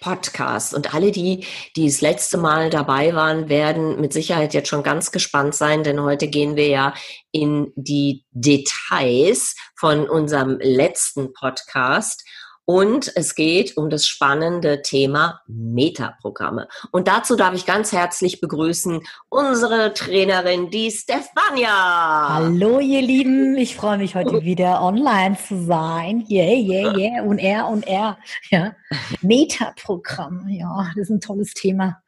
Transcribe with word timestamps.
Podcast. 0.00 0.74
Und 0.74 0.94
alle 0.94 1.12
die, 1.12 1.46
die 1.76 1.86
das 1.86 2.00
letzte 2.00 2.38
Mal 2.38 2.70
dabei 2.70 3.14
waren, 3.14 3.48
werden 3.48 4.00
mit 4.00 4.12
Sicherheit 4.12 4.54
jetzt 4.54 4.68
schon 4.68 4.82
ganz 4.82 5.12
gespannt 5.12 5.54
sein, 5.54 5.82
denn 5.82 6.02
heute 6.02 6.28
gehen 6.28 6.56
wir 6.56 6.68
ja 6.68 6.94
in 7.32 7.72
die 7.76 8.24
Details 8.32 9.54
von 9.76 10.08
unserem 10.08 10.58
letzten 10.60 11.32
Podcast. 11.32 12.24
Und 12.72 13.10
es 13.16 13.34
geht 13.34 13.76
um 13.76 13.90
das 13.90 14.06
spannende 14.06 14.80
Thema 14.82 15.40
Metaprogramme. 15.48 16.68
Und 16.92 17.08
dazu 17.08 17.34
darf 17.34 17.52
ich 17.52 17.66
ganz 17.66 17.90
herzlich 17.90 18.40
begrüßen 18.40 19.00
unsere 19.28 19.92
Trainerin, 19.92 20.70
die 20.70 20.92
Stefania. 20.92 22.28
Hallo, 22.28 22.78
ihr 22.78 23.02
Lieben. 23.02 23.56
Ich 23.56 23.74
freue 23.74 23.98
mich 23.98 24.14
heute 24.14 24.44
wieder 24.44 24.84
online 24.84 25.36
zu 25.36 25.64
sein. 25.64 26.24
Yeah, 26.30 26.54
yeah, 26.54 26.96
yeah. 26.96 27.22
Und 27.24 27.40
er 27.40 27.66
und 27.66 27.88
er. 27.88 28.18
Ja. 28.50 28.76
Metaprogramm. 29.20 30.46
Ja, 30.48 30.92
das 30.94 31.08
ist 31.08 31.10
ein 31.10 31.20
tolles 31.20 31.54
Thema. 31.54 32.00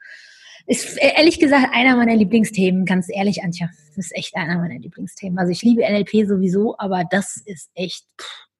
Ist 0.68 0.96
ehrlich 0.96 1.40
gesagt 1.40 1.70
einer 1.72 1.96
meiner 1.96 2.14
Lieblingsthemen. 2.14 2.84
Ganz 2.84 3.08
ehrlich, 3.10 3.42
Antje. 3.42 3.68
Das 3.88 4.06
ist 4.06 4.14
echt 4.14 4.36
einer 4.36 4.58
meiner 4.58 4.78
Lieblingsthemen. 4.78 5.40
Also 5.40 5.50
ich 5.50 5.62
liebe 5.62 5.82
NLP 5.82 6.28
sowieso, 6.28 6.76
aber 6.78 7.02
das 7.10 7.36
ist 7.46 7.68
echt, 7.74 8.06
pff, 8.16 8.51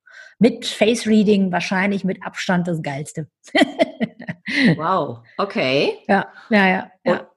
mit 0.42 0.66
Face 0.66 1.06
Reading 1.06 1.52
wahrscheinlich 1.52 2.02
mit 2.02 2.20
Abstand 2.24 2.66
das 2.66 2.82
Geilste. 2.82 3.28
wow, 4.76 5.20
okay. 5.38 5.98
Ja, 6.08 6.26
ja, 6.50 6.68
ja. 6.68 6.90
ja. 7.04 7.31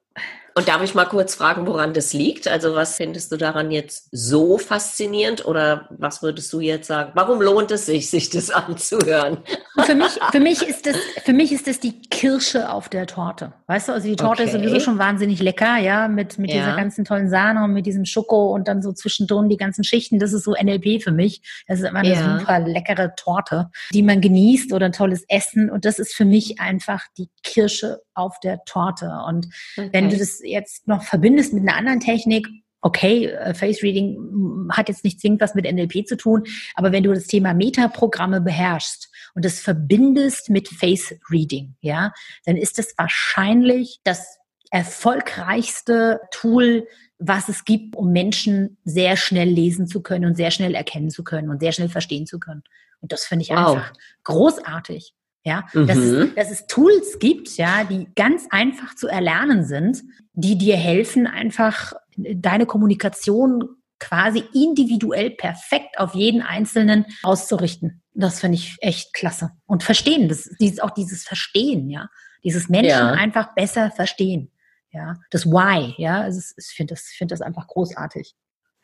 Und 0.58 0.70
darf 0.70 0.82
ich 0.82 0.96
mal 0.96 1.04
kurz 1.04 1.36
fragen, 1.36 1.68
woran 1.68 1.94
das 1.94 2.14
liegt? 2.14 2.48
Also 2.48 2.76
was 2.76 2.96
findest 2.96 3.30
du 3.30 3.36
daran 3.36 3.72
jetzt 3.72 4.08
so 4.14 4.58
faszinierend 4.58 5.46
oder 5.46 5.90
was 5.90 6.24
würdest 6.24 6.54
du 6.54 6.62
jetzt 6.62 6.88
sagen? 6.88 7.12
Warum 7.14 7.42
lohnt 7.42 7.72
es 7.72 7.88
sich, 7.88 8.10
sich 8.10 8.30
das 8.30 8.52
anzuhören? 8.52 9.40
Für 9.84 9.96
mich, 9.96 10.18
für 10.32 10.40
mich 10.40 10.62
ist 10.62 10.86
das, 10.86 10.96
für 11.26 11.34
mich 11.34 11.52
ist 11.52 11.68
das 11.68 11.82
die 11.82 12.00
Kirsche 12.04 12.70
auf 12.72 12.88
der 12.88 13.06
Torte. 13.06 13.52
Weißt 13.68 13.90
du, 13.90 13.92
also 13.92 14.08
die 14.08 14.16
Torte 14.16 14.44
okay. 14.44 14.52
ist 14.52 14.54
sowieso 14.54 14.80
schon 14.80 14.98
wahnsinnig 14.98 15.42
lecker, 15.42 15.76
ja, 15.78 16.08
mit, 16.08 16.40
mit 16.40 16.52
ja. 16.52 16.58
dieser 16.58 16.78
ganzen 16.78 17.04
tollen 17.04 17.30
Sahne 17.30 17.66
und 17.66 17.74
mit 17.74 17.86
diesem 17.86 18.06
Schoko 18.06 18.54
und 18.54 18.70
dann 18.70 18.82
so 18.82 18.94
zwischendrin 18.94 19.50
die 19.50 19.58
ganzen 19.58 19.84
Schichten. 19.84 20.20
Das 20.20 20.32
ist 20.32 20.46
so 20.46 20.54
NLP 20.54 21.04
für 21.04 21.12
mich. 21.12 21.42
Das 21.68 21.82
ist 21.82 21.86
immer 21.86 22.00
eine 22.00 22.14
ja. 22.14 22.40
super 22.40 22.60
leckere 22.60 23.14
Torte, 23.18 23.70
die 23.94 24.04
man 24.04 24.22
genießt 24.22 24.72
oder 24.72 24.86
ein 24.86 24.94
tolles 24.94 25.26
Essen. 25.28 25.70
Und 25.70 25.84
das 25.84 26.00
ist 26.00 26.16
für 26.16 26.24
mich 26.24 26.62
einfach 26.62 27.04
die 27.18 27.28
Kirsche 27.44 28.05
auf 28.16 28.40
der 28.40 28.64
Torte. 28.66 29.12
Und 29.28 29.48
okay. 29.78 29.90
wenn 29.92 30.10
du 30.10 30.18
das 30.18 30.42
jetzt 30.44 30.88
noch 30.88 31.04
verbindest 31.04 31.54
mit 31.54 31.64
einer 31.64 31.78
anderen 31.78 32.00
Technik, 32.00 32.48
okay, 32.82 33.26
äh, 33.26 33.54
Face 33.54 33.82
Reading 33.82 34.70
hat 34.72 34.90
jetzt 34.90 35.04
nicht 35.04 35.20
zwingend 35.20 35.42
was 35.42 35.56
mit 35.56 35.66
NLP 35.66 36.08
zu 36.08 36.18
tun, 36.18 36.44
aber 36.76 36.92
wenn 36.92 37.04
du 37.04 37.14
das 37.14 37.26
Thema 37.28 37.54
Metaprogramme 37.54 38.42
beherrschst 38.42 39.10
und 39.34 39.44
das 39.44 39.60
verbindest 39.60 40.50
mit 40.50 40.68
Face 40.70 41.16
Reading, 41.30 41.76
ja, 41.82 42.14
dann 42.46 42.58
ist 42.58 42.78
das 42.78 42.94
wahrscheinlich 42.98 44.00
das 44.04 44.38
erfolgreichste 44.70 46.22
Tool, 46.32 46.88
was 47.18 47.50
es 47.50 47.66
gibt, 47.66 47.96
um 47.96 48.12
Menschen 48.12 48.78
sehr 48.84 49.18
schnell 49.18 49.50
lesen 49.50 49.88
zu 49.88 50.02
können 50.02 50.26
und 50.26 50.36
sehr 50.36 50.52
schnell 50.52 50.76
erkennen 50.76 51.10
zu 51.10 51.24
können 51.24 51.50
und 51.50 51.62
sehr 51.62 51.72
schnell 51.72 51.90
verstehen 51.90 52.28
zu 52.28 52.40
können. 52.40 52.64
Und 53.02 53.12
das 53.12 53.26
finde 53.26 53.44
ich 53.44 53.50
wow. 53.50 53.58
einfach 53.58 53.94
großartig. 54.24 55.14
Ja, 55.46 55.64
mhm. 55.74 55.86
dass, 55.86 55.98
es, 55.98 56.36
dass 56.36 56.52
es 56.52 56.68
Tools 56.68 57.20
gibt, 57.20 57.56
ja, 57.58 57.84
die 57.84 58.08
ganz 58.16 58.48
einfach 58.50 58.96
zu 58.96 59.08
erlernen 59.08 59.64
sind, 59.64 60.02
die 60.34 60.58
dir 60.58 60.76
helfen, 60.76 61.28
einfach 61.28 61.94
deine 62.18 62.66
Kommunikation 62.66 63.64
quasi 64.00 64.44
individuell 64.54 65.30
perfekt 65.32 66.00
auf 66.00 66.16
jeden 66.16 66.42
Einzelnen 66.42 67.06
auszurichten. 67.22 68.02
Das 68.14 68.40
finde 68.40 68.56
ich 68.56 68.76
echt 68.82 69.14
klasse. 69.14 69.52
Und 69.68 69.84
verstehen, 69.84 70.30
das 70.30 70.48
ist 70.48 70.82
auch 70.82 70.92
dieses 70.92 71.24
Verstehen, 71.24 71.90
ja. 71.90 72.10
Dieses 72.44 72.68
Menschen 72.68 72.90
ja. 72.90 73.12
einfach 73.12 73.54
besser 73.56 73.92
verstehen. 73.92 74.52
Ja, 74.92 75.16
das 75.30 75.46
Why, 75.46 75.94
ja, 75.98 76.22
also 76.22 76.40
ich 76.58 76.66
finde 76.68 76.94
das, 76.94 77.04
finde 77.04 77.34
das 77.34 77.42
einfach 77.42 77.68
großartig. 77.68 78.34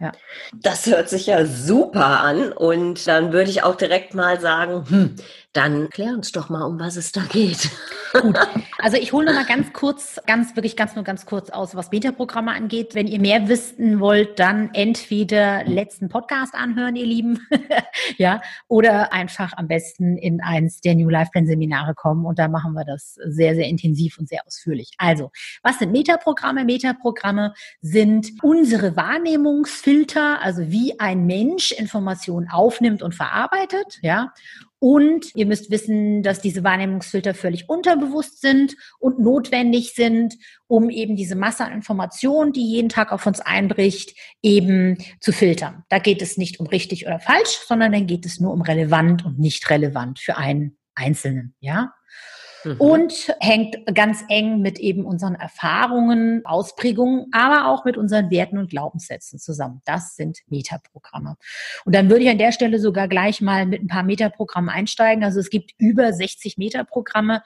Ja. 0.02 0.12
Das 0.54 0.88
hört 0.88 1.10
sich 1.10 1.28
ja 1.28 1.46
super 1.46 2.22
an 2.22 2.52
und 2.52 3.08
dann 3.08 3.32
würde 3.32 3.52
ich 3.52 3.62
auch 3.64 3.76
direkt 3.76 4.16
mal 4.16 4.40
sagen, 4.42 4.84
hm, 4.90 5.16
dann 5.54 5.90
klär 5.90 6.14
uns 6.14 6.32
doch 6.32 6.50
mal, 6.50 6.64
um 6.64 6.80
was 6.80 6.96
es 6.96 7.12
da 7.12 7.22
geht. 7.22 7.70
Gut. 8.14 8.38
Also 8.84 8.98
ich 8.98 9.14
hole 9.14 9.28
noch 9.28 9.36
mal 9.36 9.46
ganz 9.46 9.74
kurz, 9.74 10.20
ganz 10.26 10.56
wirklich 10.56 10.76
ganz 10.76 10.96
nur 10.96 11.04
ganz 11.04 11.28
kurz 11.28 11.52
aus, 11.52 11.76
was 11.76 11.92
Beta-Programme 11.92 12.52
angeht. 12.52 12.96
Wenn 12.96 13.06
ihr 13.06 13.20
mehr 13.20 13.48
wissen 13.48 14.00
wollt, 14.00 14.40
dann 14.40 14.72
entweder 14.74 15.64
letzten 15.66 16.10
Podcast 16.10 16.56
anhören, 16.56 16.96
ihr 16.96 17.06
Lieben, 17.06 17.48
ja, 18.18 18.42
oder 18.68 19.14
einfach 19.14 19.54
am 19.56 19.68
besten 19.68 20.18
in 20.18 20.42
eins 20.42 20.82
der 20.82 20.96
New 20.96 21.10
Life 21.10 21.30
Plan 21.32 21.46
Seminare 21.46 21.94
kommen 21.94 22.26
und 22.26 22.40
da 22.40 22.48
machen 22.48 22.74
wir 22.74 22.86
das 22.86 23.20
sehr, 23.24 23.54
sehr 23.54 23.68
intensiv 23.68 24.18
und 24.18 24.28
sehr 24.28 24.48
ausführlich. 24.48 24.94
Also, 24.98 25.30
was 25.62 25.78
sind 25.78 25.92
Metaprogramme? 25.92 26.66
Metaprogramme 26.66 27.54
sind 27.82 28.32
unsere 28.42 28.96
Wahrnehmungsfilter, 28.96 30.42
also 30.42 30.72
wie 30.72 31.00
ein 31.00 31.28
Mensch 31.28 31.72
Informationen 31.72 32.50
aufnimmt 32.50 33.04
und 33.04 33.14
verarbeitet, 33.14 34.00
ja, 34.02 34.34
und 34.84 35.28
ihr 35.36 35.46
müsst 35.46 35.70
wissen, 35.70 36.24
dass 36.24 36.42
diese 36.42 36.64
Wahrnehmungsfilter 36.64 37.36
völlig 37.36 37.70
unterbewusst 37.70 38.42
sind 38.42 38.76
und 38.98 39.20
notwendig 39.20 39.94
sind, 39.94 40.34
um 40.66 40.90
eben 40.90 41.16
diese 41.16 41.36
Masse 41.36 41.64
an 41.64 41.72
Informationen, 41.72 42.52
die 42.52 42.68
jeden 42.68 42.90
Tag 42.90 43.12
auf 43.12 43.28
uns 43.28 43.42
einbricht, 43.42 44.18
eben 44.42 44.98
zu 45.20 45.34
filtern. 45.34 45.84
Da 45.90 46.00
geht 46.00 46.24
es 46.24 46.36
nicht 46.36 46.60
um 46.60 46.66
richtig 46.66 47.06
oder 47.06 47.20
falsch, 47.20 47.60
sondern 47.68 47.92
dann 47.92 48.08
geht 48.08 48.26
es 48.26 48.40
nur 48.40 48.52
um 48.52 48.64
relevant 48.64 49.24
und 49.24 49.38
nicht 49.38 49.70
relevant 49.70 50.18
für 50.18 50.36
einen 50.36 50.76
Einzelnen, 50.96 51.54
ja? 51.60 51.94
Mhm. 52.64 52.76
Und 52.78 53.36
hängt 53.40 53.78
ganz 53.94 54.24
eng 54.30 54.62
mit 54.62 54.80
eben 54.80 55.06
unseren 55.06 55.36
Erfahrungen, 55.36 56.46
Ausprägungen, 56.46 57.28
aber 57.32 57.68
auch 57.68 57.86
mit 57.86 57.98
unseren 57.98 58.30
Werten 58.30 58.58
und 58.58 58.70
Glaubenssätzen 58.70 59.40
zusammen. 59.40 59.82
Das 59.86 60.16
sind 60.16 60.40
Metaprogramme. 60.48 61.38
Und 61.86 61.96
dann 61.96 62.10
würde 62.10 62.24
ich 62.24 62.30
an 62.30 62.38
der 62.38 62.52
Stelle 62.52 62.80
sogar 62.80 63.08
gleich 63.08 63.42
mal 63.42 63.66
mit 63.66 63.82
ein 63.82 63.88
paar 63.88 64.04
Metaprogrammen 64.04 64.70
einsteigen. 64.70 65.24
Also 65.24 65.40
es 65.40 65.50
gibt 65.50 65.72
über 65.78 66.14
60 66.14 66.58
Metaprogramme. 66.58 67.44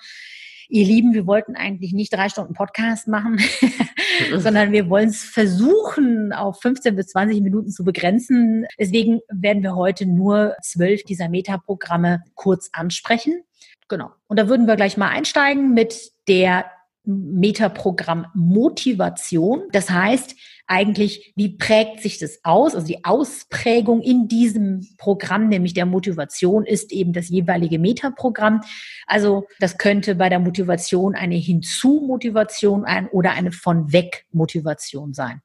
Ihr 0.68 0.86
Lieben, 0.86 1.14
wir 1.14 1.28
wollten 1.28 1.56
eigentlich 1.56 1.94
nicht 1.94 2.12
drei 2.12 2.28
Stunden 2.28 2.54
Podcast 2.54 3.08
machen, 3.08 3.40
sondern 4.36 4.72
wir 4.72 4.90
wollen 4.90 5.10
es 5.10 5.24
versuchen, 5.24 6.34
auf 6.34 6.60
15 6.62 6.96
bis 6.96 7.08
20 7.08 7.42
Minuten 7.42 7.70
zu 7.70 7.84
begrenzen. 7.84 8.66
Deswegen 8.80 9.20
werden 9.30 9.62
wir 9.62 9.76
heute 9.76 10.08
nur 10.08 10.56
zwölf 10.64 11.04
dieser 11.04 11.30
Metaprogramme 11.30 12.24
kurz 12.34 12.70
ansprechen. 12.74 13.44
Genau. 13.88 14.12
Und 14.28 14.38
da 14.38 14.50
würden 14.50 14.68
wir 14.68 14.76
gleich 14.76 14.98
mal 14.98 15.10
einsteigen 15.10 15.74
mit 15.74 16.12
der 16.28 16.66
Metaprogramm 17.06 18.26
Motivation. 18.34 19.64
Das 19.72 19.90
heißt 19.90 20.36
eigentlich, 20.68 21.34
wie 21.36 21.50
prägt 21.50 22.02
sich 22.02 22.18
das 22.18 22.40
aus? 22.44 22.74
Also 22.74 22.88
die 22.88 23.06
Ausprägung 23.06 24.02
in 24.02 24.28
diesem 24.28 24.88
Programm, 24.98 25.48
nämlich 25.48 25.76
der 25.76 25.86
Motivation, 25.86 26.66
ist 26.66 26.92
eben 26.92 27.14
das 27.14 27.30
jeweilige 27.30 27.78
Metaprogramm. 27.78 28.62
Also 29.06 29.46
das 29.60 29.78
könnte 29.78 30.16
bei 30.16 30.30
der 30.30 30.40
Motivation 30.40 31.14
eine 31.14 31.36
Hinzu-Motivation 31.36 32.86
ein 32.86 33.08
oder 33.10 33.32
eine 33.34 33.52
von 33.52 33.94
weg 33.94 34.26
Motivation 34.32 35.14
sein. 35.14 35.42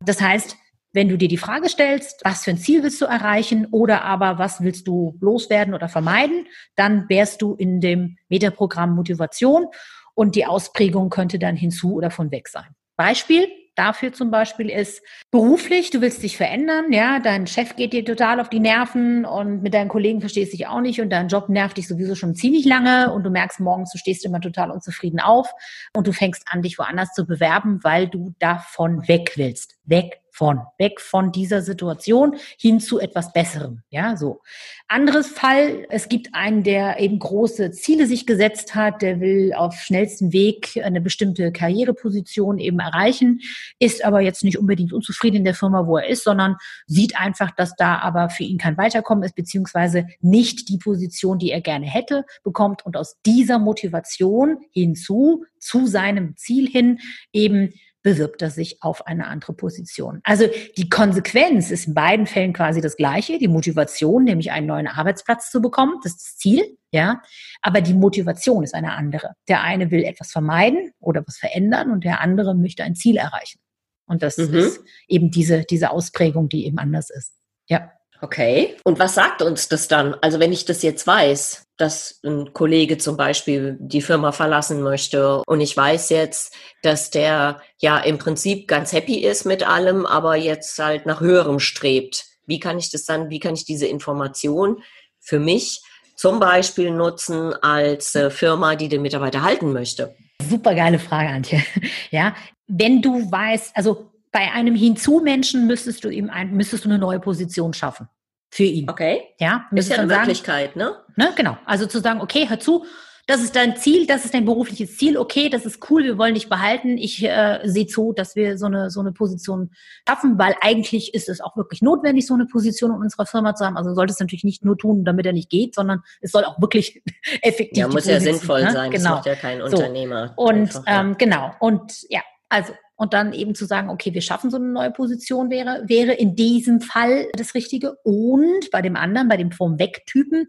Das 0.00 0.20
heißt, 0.20 0.56
wenn 0.94 1.08
du 1.08 1.18
dir 1.18 1.28
die 1.28 1.36
Frage 1.36 1.68
stellst, 1.68 2.22
was 2.24 2.44
für 2.44 2.50
ein 2.50 2.58
Ziel 2.58 2.82
willst 2.82 3.02
du 3.02 3.04
erreichen 3.04 3.66
oder 3.70 4.04
aber 4.04 4.38
was 4.38 4.62
willst 4.62 4.86
du 4.86 5.18
loswerden 5.20 5.74
oder 5.74 5.88
vermeiden, 5.88 6.46
dann 6.76 7.06
wärst 7.08 7.42
du 7.42 7.54
in 7.54 7.80
dem 7.80 8.16
Metaprogramm 8.28 8.94
Motivation 8.94 9.66
und 10.14 10.36
die 10.36 10.46
Ausprägung 10.46 11.10
könnte 11.10 11.38
dann 11.38 11.56
hinzu 11.56 11.94
oder 11.94 12.10
von 12.10 12.30
weg 12.30 12.48
sein. 12.48 12.68
Beispiel 12.96 13.48
dafür 13.74 14.12
zum 14.12 14.30
Beispiel 14.30 14.70
ist 14.70 15.02
beruflich, 15.32 15.90
du 15.90 16.00
willst 16.00 16.22
dich 16.22 16.36
verändern, 16.36 16.92
ja, 16.92 17.18
dein 17.18 17.48
Chef 17.48 17.74
geht 17.74 17.92
dir 17.92 18.04
total 18.04 18.38
auf 18.38 18.48
die 18.48 18.60
Nerven 18.60 19.24
und 19.24 19.62
mit 19.62 19.74
deinen 19.74 19.88
Kollegen 19.88 20.20
verstehst 20.20 20.52
du 20.52 20.56
dich 20.56 20.68
auch 20.68 20.80
nicht 20.80 21.00
und 21.00 21.10
dein 21.10 21.26
Job 21.26 21.48
nervt 21.48 21.76
dich 21.76 21.88
sowieso 21.88 22.14
schon 22.14 22.36
ziemlich 22.36 22.64
lange 22.64 23.12
und 23.12 23.24
du 23.24 23.30
merkst 23.30 23.58
morgens, 23.58 23.90
du 23.90 23.98
stehst 23.98 24.24
immer 24.24 24.40
total 24.40 24.70
unzufrieden 24.70 25.18
auf 25.18 25.50
und 25.92 26.06
du 26.06 26.12
fängst 26.12 26.44
an, 26.46 26.62
dich 26.62 26.78
woanders 26.78 27.12
zu 27.14 27.26
bewerben, 27.26 27.80
weil 27.82 28.06
du 28.06 28.32
davon 28.38 29.08
weg 29.08 29.32
willst. 29.34 29.76
Weg 29.84 30.20
von, 30.34 30.62
weg 30.78 31.00
von 31.00 31.30
dieser 31.30 31.62
Situation 31.62 32.34
hin 32.58 32.80
zu 32.80 32.98
etwas 32.98 33.32
Besserem. 33.32 33.82
Ja, 33.90 34.16
so. 34.16 34.40
Anderes 34.88 35.28
Fall, 35.28 35.86
es 35.90 36.08
gibt 36.08 36.34
einen, 36.34 36.64
der 36.64 36.98
eben 36.98 37.20
große 37.20 37.70
Ziele 37.70 38.06
sich 38.06 38.26
gesetzt 38.26 38.74
hat, 38.74 39.00
der 39.00 39.20
will 39.20 39.52
auf 39.54 39.76
schnellstem 39.76 40.32
Weg 40.32 40.80
eine 40.82 41.00
bestimmte 41.00 41.52
Karriereposition 41.52 42.58
eben 42.58 42.80
erreichen, 42.80 43.40
ist 43.78 44.04
aber 44.04 44.20
jetzt 44.20 44.42
nicht 44.42 44.58
unbedingt 44.58 44.92
unzufrieden 44.92 45.36
in 45.36 45.44
der 45.44 45.54
Firma, 45.54 45.86
wo 45.86 45.98
er 45.98 46.08
ist, 46.08 46.24
sondern 46.24 46.56
sieht 46.86 47.16
einfach, 47.18 47.52
dass 47.52 47.76
da 47.76 47.98
aber 47.98 48.28
für 48.28 48.42
ihn 48.42 48.58
kein 48.58 48.76
Weiterkommen 48.76 49.22
ist, 49.22 49.36
beziehungsweise 49.36 50.08
nicht 50.20 50.68
die 50.68 50.78
Position, 50.78 51.38
die 51.38 51.52
er 51.52 51.60
gerne 51.60 51.86
hätte, 51.86 52.24
bekommt 52.42 52.84
und 52.84 52.96
aus 52.96 53.20
dieser 53.24 53.60
Motivation 53.60 54.58
hinzu, 54.72 55.44
zu 55.60 55.86
seinem 55.86 56.36
Ziel 56.36 56.68
hin, 56.68 56.98
eben 57.32 57.72
bewirbt 58.04 58.42
er 58.42 58.50
sich 58.50 58.82
auf 58.82 59.06
eine 59.06 59.26
andere 59.26 59.54
Position. 59.54 60.20
Also 60.22 60.46
die 60.76 60.88
Konsequenz 60.88 61.70
ist 61.70 61.88
in 61.88 61.94
beiden 61.94 62.26
Fällen 62.26 62.52
quasi 62.52 62.80
das 62.80 62.96
gleiche, 62.96 63.38
die 63.38 63.48
Motivation, 63.48 64.24
nämlich 64.24 64.52
einen 64.52 64.66
neuen 64.66 64.86
Arbeitsplatz 64.86 65.50
zu 65.50 65.60
bekommen, 65.60 65.98
das 66.02 66.12
ist 66.12 66.22
das 66.22 66.36
Ziel, 66.36 66.76
ja, 66.92 67.22
aber 67.62 67.80
die 67.80 67.94
Motivation 67.94 68.62
ist 68.62 68.74
eine 68.74 68.92
andere. 68.92 69.32
Der 69.48 69.62
eine 69.62 69.90
will 69.90 70.04
etwas 70.04 70.30
vermeiden 70.30 70.92
oder 71.00 71.24
was 71.26 71.38
verändern 71.38 71.90
und 71.90 72.04
der 72.04 72.20
andere 72.20 72.54
möchte 72.54 72.84
ein 72.84 72.94
Ziel 72.94 73.16
erreichen. 73.16 73.58
Und 74.06 74.22
das 74.22 74.36
mhm. 74.36 74.54
ist 74.54 74.80
eben 75.08 75.30
diese, 75.30 75.64
diese 75.64 75.90
Ausprägung, 75.90 76.50
die 76.50 76.66
eben 76.66 76.78
anders 76.78 77.08
ist. 77.10 77.32
Ja. 77.68 77.90
Okay. 78.24 78.74
Und 78.84 78.98
was 78.98 79.14
sagt 79.14 79.42
uns 79.42 79.68
das 79.68 79.86
dann? 79.86 80.16
Also 80.22 80.40
wenn 80.40 80.50
ich 80.50 80.64
das 80.64 80.82
jetzt 80.82 81.06
weiß, 81.06 81.66
dass 81.76 82.20
ein 82.24 82.54
Kollege 82.54 82.96
zum 82.96 83.18
Beispiel 83.18 83.76
die 83.78 84.00
Firma 84.00 84.32
verlassen 84.32 84.80
möchte 84.80 85.42
und 85.46 85.60
ich 85.60 85.76
weiß 85.76 86.08
jetzt, 86.08 86.54
dass 86.82 87.10
der 87.10 87.60
ja 87.76 87.98
im 87.98 88.16
Prinzip 88.16 88.66
ganz 88.66 88.94
happy 88.94 89.18
ist 89.18 89.44
mit 89.44 89.68
allem, 89.68 90.06
aber 90.06 90.36
jetzt 90.36 90.78
halt 90.78 91.04
nach 91.04 91.20
höherem 91.20 91.60
strebt. 91.60 92.24
Wie 92.46 92.58
kann 92.58 92.78
ich 92.78 92.90
das 92.90 93.04
dann, 93.04 93.28
wie 93.28 93.40
kann 93.40 93.52
ich 93.52 93.66
diese 93.66 93.86
Information 93.86 94.82
für 95.20 95.38
mich 95.38 95.82
zum 96.16 96.40
Beispiel 96.40 96.92
nutzen 96.92 97.52
als 97.52 98.14
äh, 98.14 98.30
Firma, 98.30 98.74
die 98.74 98.88
den 98.88 99.02
Mitarbeiter 99.02 99.42
halten 99.42 99.74
möchte? 99.74 100.16
Super 100.40 100.74
geile 100.74 100.98
Frage, 100.98 101.28
Antje. 101.28 101.62
Ja, 102.10 102.34
wenn 102.68 103.02
du 103.02 103.30
weißt, 103.30 103.76
also 103.76 104.10
bei 104.32 104.50
einem 104.50 104.76
Hinzu-Menschen 104.76 105.66
müsstest 105.66 106.04
du 106.04 106.08
ihm 106.08 106.30
ein, 106.30 106.52
müsstest 106.52 106.86
du 106.86 106.88
eine 106.88 106.98
neue 106.98 107.20
Position 107.20 107.74
schaffen 107.74 108.08
für 108.54 108.62
ihn. 108.62 108.88
Okay. 108.88 109.22
Ja, 109.40 109.66
ist 109.72 109.90
ja 109.90 109.98
eine 109.98 110.08
sagen, 110.08 110.20
Möglichkeit, 110.20 110.76
ne? 110.76 110.94
ne? 111.16 111.32
Genau. 111.34 111.58
Also 111.66 111.86
zu 111.86 111.98
sagen, 111.98 112.20
okay, 112.20 112.48
hör 112.48 112.60
zu, 112.60 112.84
das 113.26 113.42
ist 113.42 113.56
dein 113.56 113.76
Ziel, 113.76 114.06
das 114.06 114.24
ist 114.24 114.32
dein 114.32 114.44
berufliches 114.44 114.96
Ziel, 114.96 115.16
okay, 115.16 115.48
das 115.48 115.66
ist 115.66 115.90
cool, 115.90 116.04
wir 116.04 116.18
wollen 116.18 116.34
dich 116.34 116.48
behalten. 116.48 116.96
Ich 116.96 117.24
äh, 117.24 117.60
sehe 117.64 117.88
zu, 117.88 118.12
dass 118.12 118.36
wir 118.36 118.56
so 118.56 118.66
eine, 118.66 118.90
so 118.90 119.00
eine 119.00 119.10
Position 119.10 119.72
schaffen, 120.06 120.38
weil 120.38 120.54
eigentlich 120.60 121.14
ist 121.14 121.28
es 121.28 121.40
auch 121.40 121.56
wirklich 121.56 121.82
notwendig, 121.82 122.28
so 122.28 122.34
eine 122.34 122.46
Position 122.46 122.92
in 122.92 122.98
unserer 122.98 123.26
Firma 123.26 123.56
zu 123.56 123.64
haben. 123.64 123.76
Also 123.76 123.92
sollte 123.92 124.12
es 124.12 124.20
natürlich 124.20 124.44
nicht 124.44 124.64
nur 124.64 124.78
tun, 124.78 125.04
damit 125.04 125.26
er 125.26 125.32
nicht 125.32 125.50
geht, 125.50 125.74
sondern 125.74 126.02
es 126.20 126.30
soll 126.30 126.44
auch 126.44 126.60
wirklich 126.60 127.02
effektiv 127.42 127.78
Ja, 127.78 127.86
muss 127.86 128.04
Position, 128.04 128.14
ja 128.14 128.32
sinnvoll 128.32 128.62
ne? 128.62 128.70
sein, 128.70 128.90
genau. 128.92 129.02
das 129.02 129.12
macht 129.14 129.26
ja 129.26 129.34
kein 129.34 129.58
so. 129.58 129.64
Unternehmer. 129.64 130.32
Und 130.36 130.76
einfach, 130.76 130.86
ja. 130.86 131.00
ähm, 131.00 131.16
genau, 131.18 131.50
und 131.58 131.92
ja, 132.08 132.20
also 132.48 132.72
und 132.96 133.12
dann 133.12 133.32
eben 133.32 133.54
zu 133.54 133.64
sagen, 133.66 133.90
okay, 133.90 134.14
wir 134.14 134.22
schaffen 134.22 134.50
so 134.50 134.56
eine 134.56 134.66
neue 134.66 134.90
Position 134.90 135.50
wäre, 135.50 135.82
wäre 135.86 136.12
in 136.12 136.36
diesem 136.36 136.80
Fall 136.80 137.26
das 137.34 137.54
Richtige. 137.54 137.94
Und 138.04 138.70
bei 138.70 138.82
dem 138.82 138.96
anderen, 138.96 139.28
bei 139.28 139.36
dem 139.36 139.50
Vom-Weg-Typen, 139.52 140.46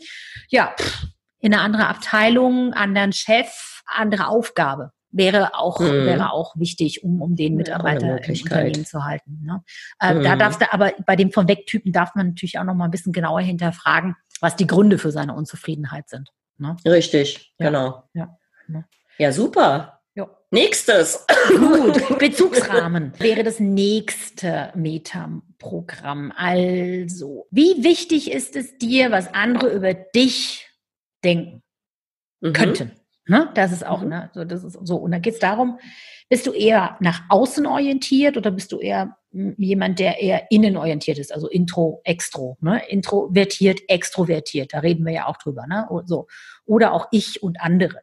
ja, 0.50 0.74
pff, 0.80 1.06
in 1.39 1.53
eine 1.53 1.62
andere 1.63 1.88
Abteilung, 1.88 2.74
anderen 2.74 3.13
Chef, 3.13 3.81
andere 3.86 4.27
Aufgabe 4.27 4.92
wäre 5.12 5.56
auch, 5.56 5.80
Mhm. 5.80 6.06
wäre 6.06 6.31
auch 6.33 6.56
wichtig, 6.57 7.03
um, 7.03 7.21
um 7.21 7.36
den 7.36 7.53
Ja, 7.53 7.57
Mitarbeiter 7.57 8.21
im. 8.27 8.33
Unternehmen 8.42 8.86
zu 8.86 9.06
halten. 9.06 9.41
Ne? 9.45 9.63
Äh, 10.00 10.21
Da 10.21 10.36
Mhm. 10.36 10.39
darfst 10.39 10.62
du 10.62 10.74
aber 10.74 10.91
bei 11.06 11.15
dem 11.15 11.31
Vom-Weg-Typen 11.31 11.91
darf 11.94 12.15
man 12.15 12.27
natürlich 12.30 12.59
auch 12.59 12.63
noch 12.65 12.74
mal 12.75 12.86
ein 12.86 12.91
bisschen 12.91 13.13
genauer 13.13 13.39
hinterfragen, 13.41 14.15
was 14.41 14.56
die 14.57 14.68
Gründe 14.68 14.98
für 14.98 15.12
seine 15.12 15.33
Unzufriedenheit 15.33 16.09
sind. 16.09 16.30
Ne? 16.57 16.75
Richtig, 16.86 17.53
Ja. 17.59 17.68
genau. 17.68 18.03
Ja. 18.13 18.38
Ja. 18.68 18.83
Ja, 19.18 19.31
super. 19.31 19.94
Ja. 20.15 20.29
Nächstes. 20.51 21.25
Gut, 21.50 22.19
Bezugsrahmen 22.19 23.12
wäre 23.19 23.44
das 23.44 23.59
nächste 23.59 24.71
Meta-Programm. 24.75 26.31
Also, 26.35 27.47
wie 27.51 27.83
wichtig 27.83 28.31
ist 28.31 28.56
es 28.56 28.77
dir, 28.77 29.12
was 29.12 29.33
andere 29.33 29.69
über 29.73 29.94
dich 29.94 30.69
denken 31.23 31.62
Mhm. 32.41 32.53
könnten? 32.53 32.91
Ne? 33.27 33.50
Das 33.56 33.71
ist 33.73 33.85
auch, 33.85 34.01
Mhm. 34.03 34.09
ne, 34.09 34.29
so, 34.33 34.45
das 34.45 34.63
ist 34.63 34.77
so. 34.83 34.97
Und 34.97 35.12
da 35.12 35.19
geht 35.19 35.33
es 35.33 35.39
darum, 35.39 35.79
bist 36.29 36.45
du 36.47 36.51
eher 36.53 36.95
nach 37.01 37.23
außen 37.29 37.65
orientiert 37.65 38.38
oder 38.38 38.51
bist 38.51 38.71
du 38.71 38.79
eher 38.79 39.17
m, 39.33 39.53
jemand, 39.57 40.00
der 40.00 40.21
eher 40.21 40.50
innen 40.51 40.77
orientiert 40.77 41.17
ist, 41.17 41.33
also 41.33 41.50
intro, 41.50 42.01
extro, 42.06 42.57
ne? 42.62 42.81
introvertiert, 42.88 43.81
extrovertiert, 43.89 44.73
da 44.73 44.79
reden 44.79 45.06
wir 45.06 45.13
ja 45.13 45.27
auch 45.27 45.38
drüber, 45.38 45.65
ne? 45.67 45.88
So. 46.06 46.27
Oder 46.65 46.94
auch 46.94 47.07
ich 47.12 47.44
und 47.44 47.59
andere. 47.59 48.00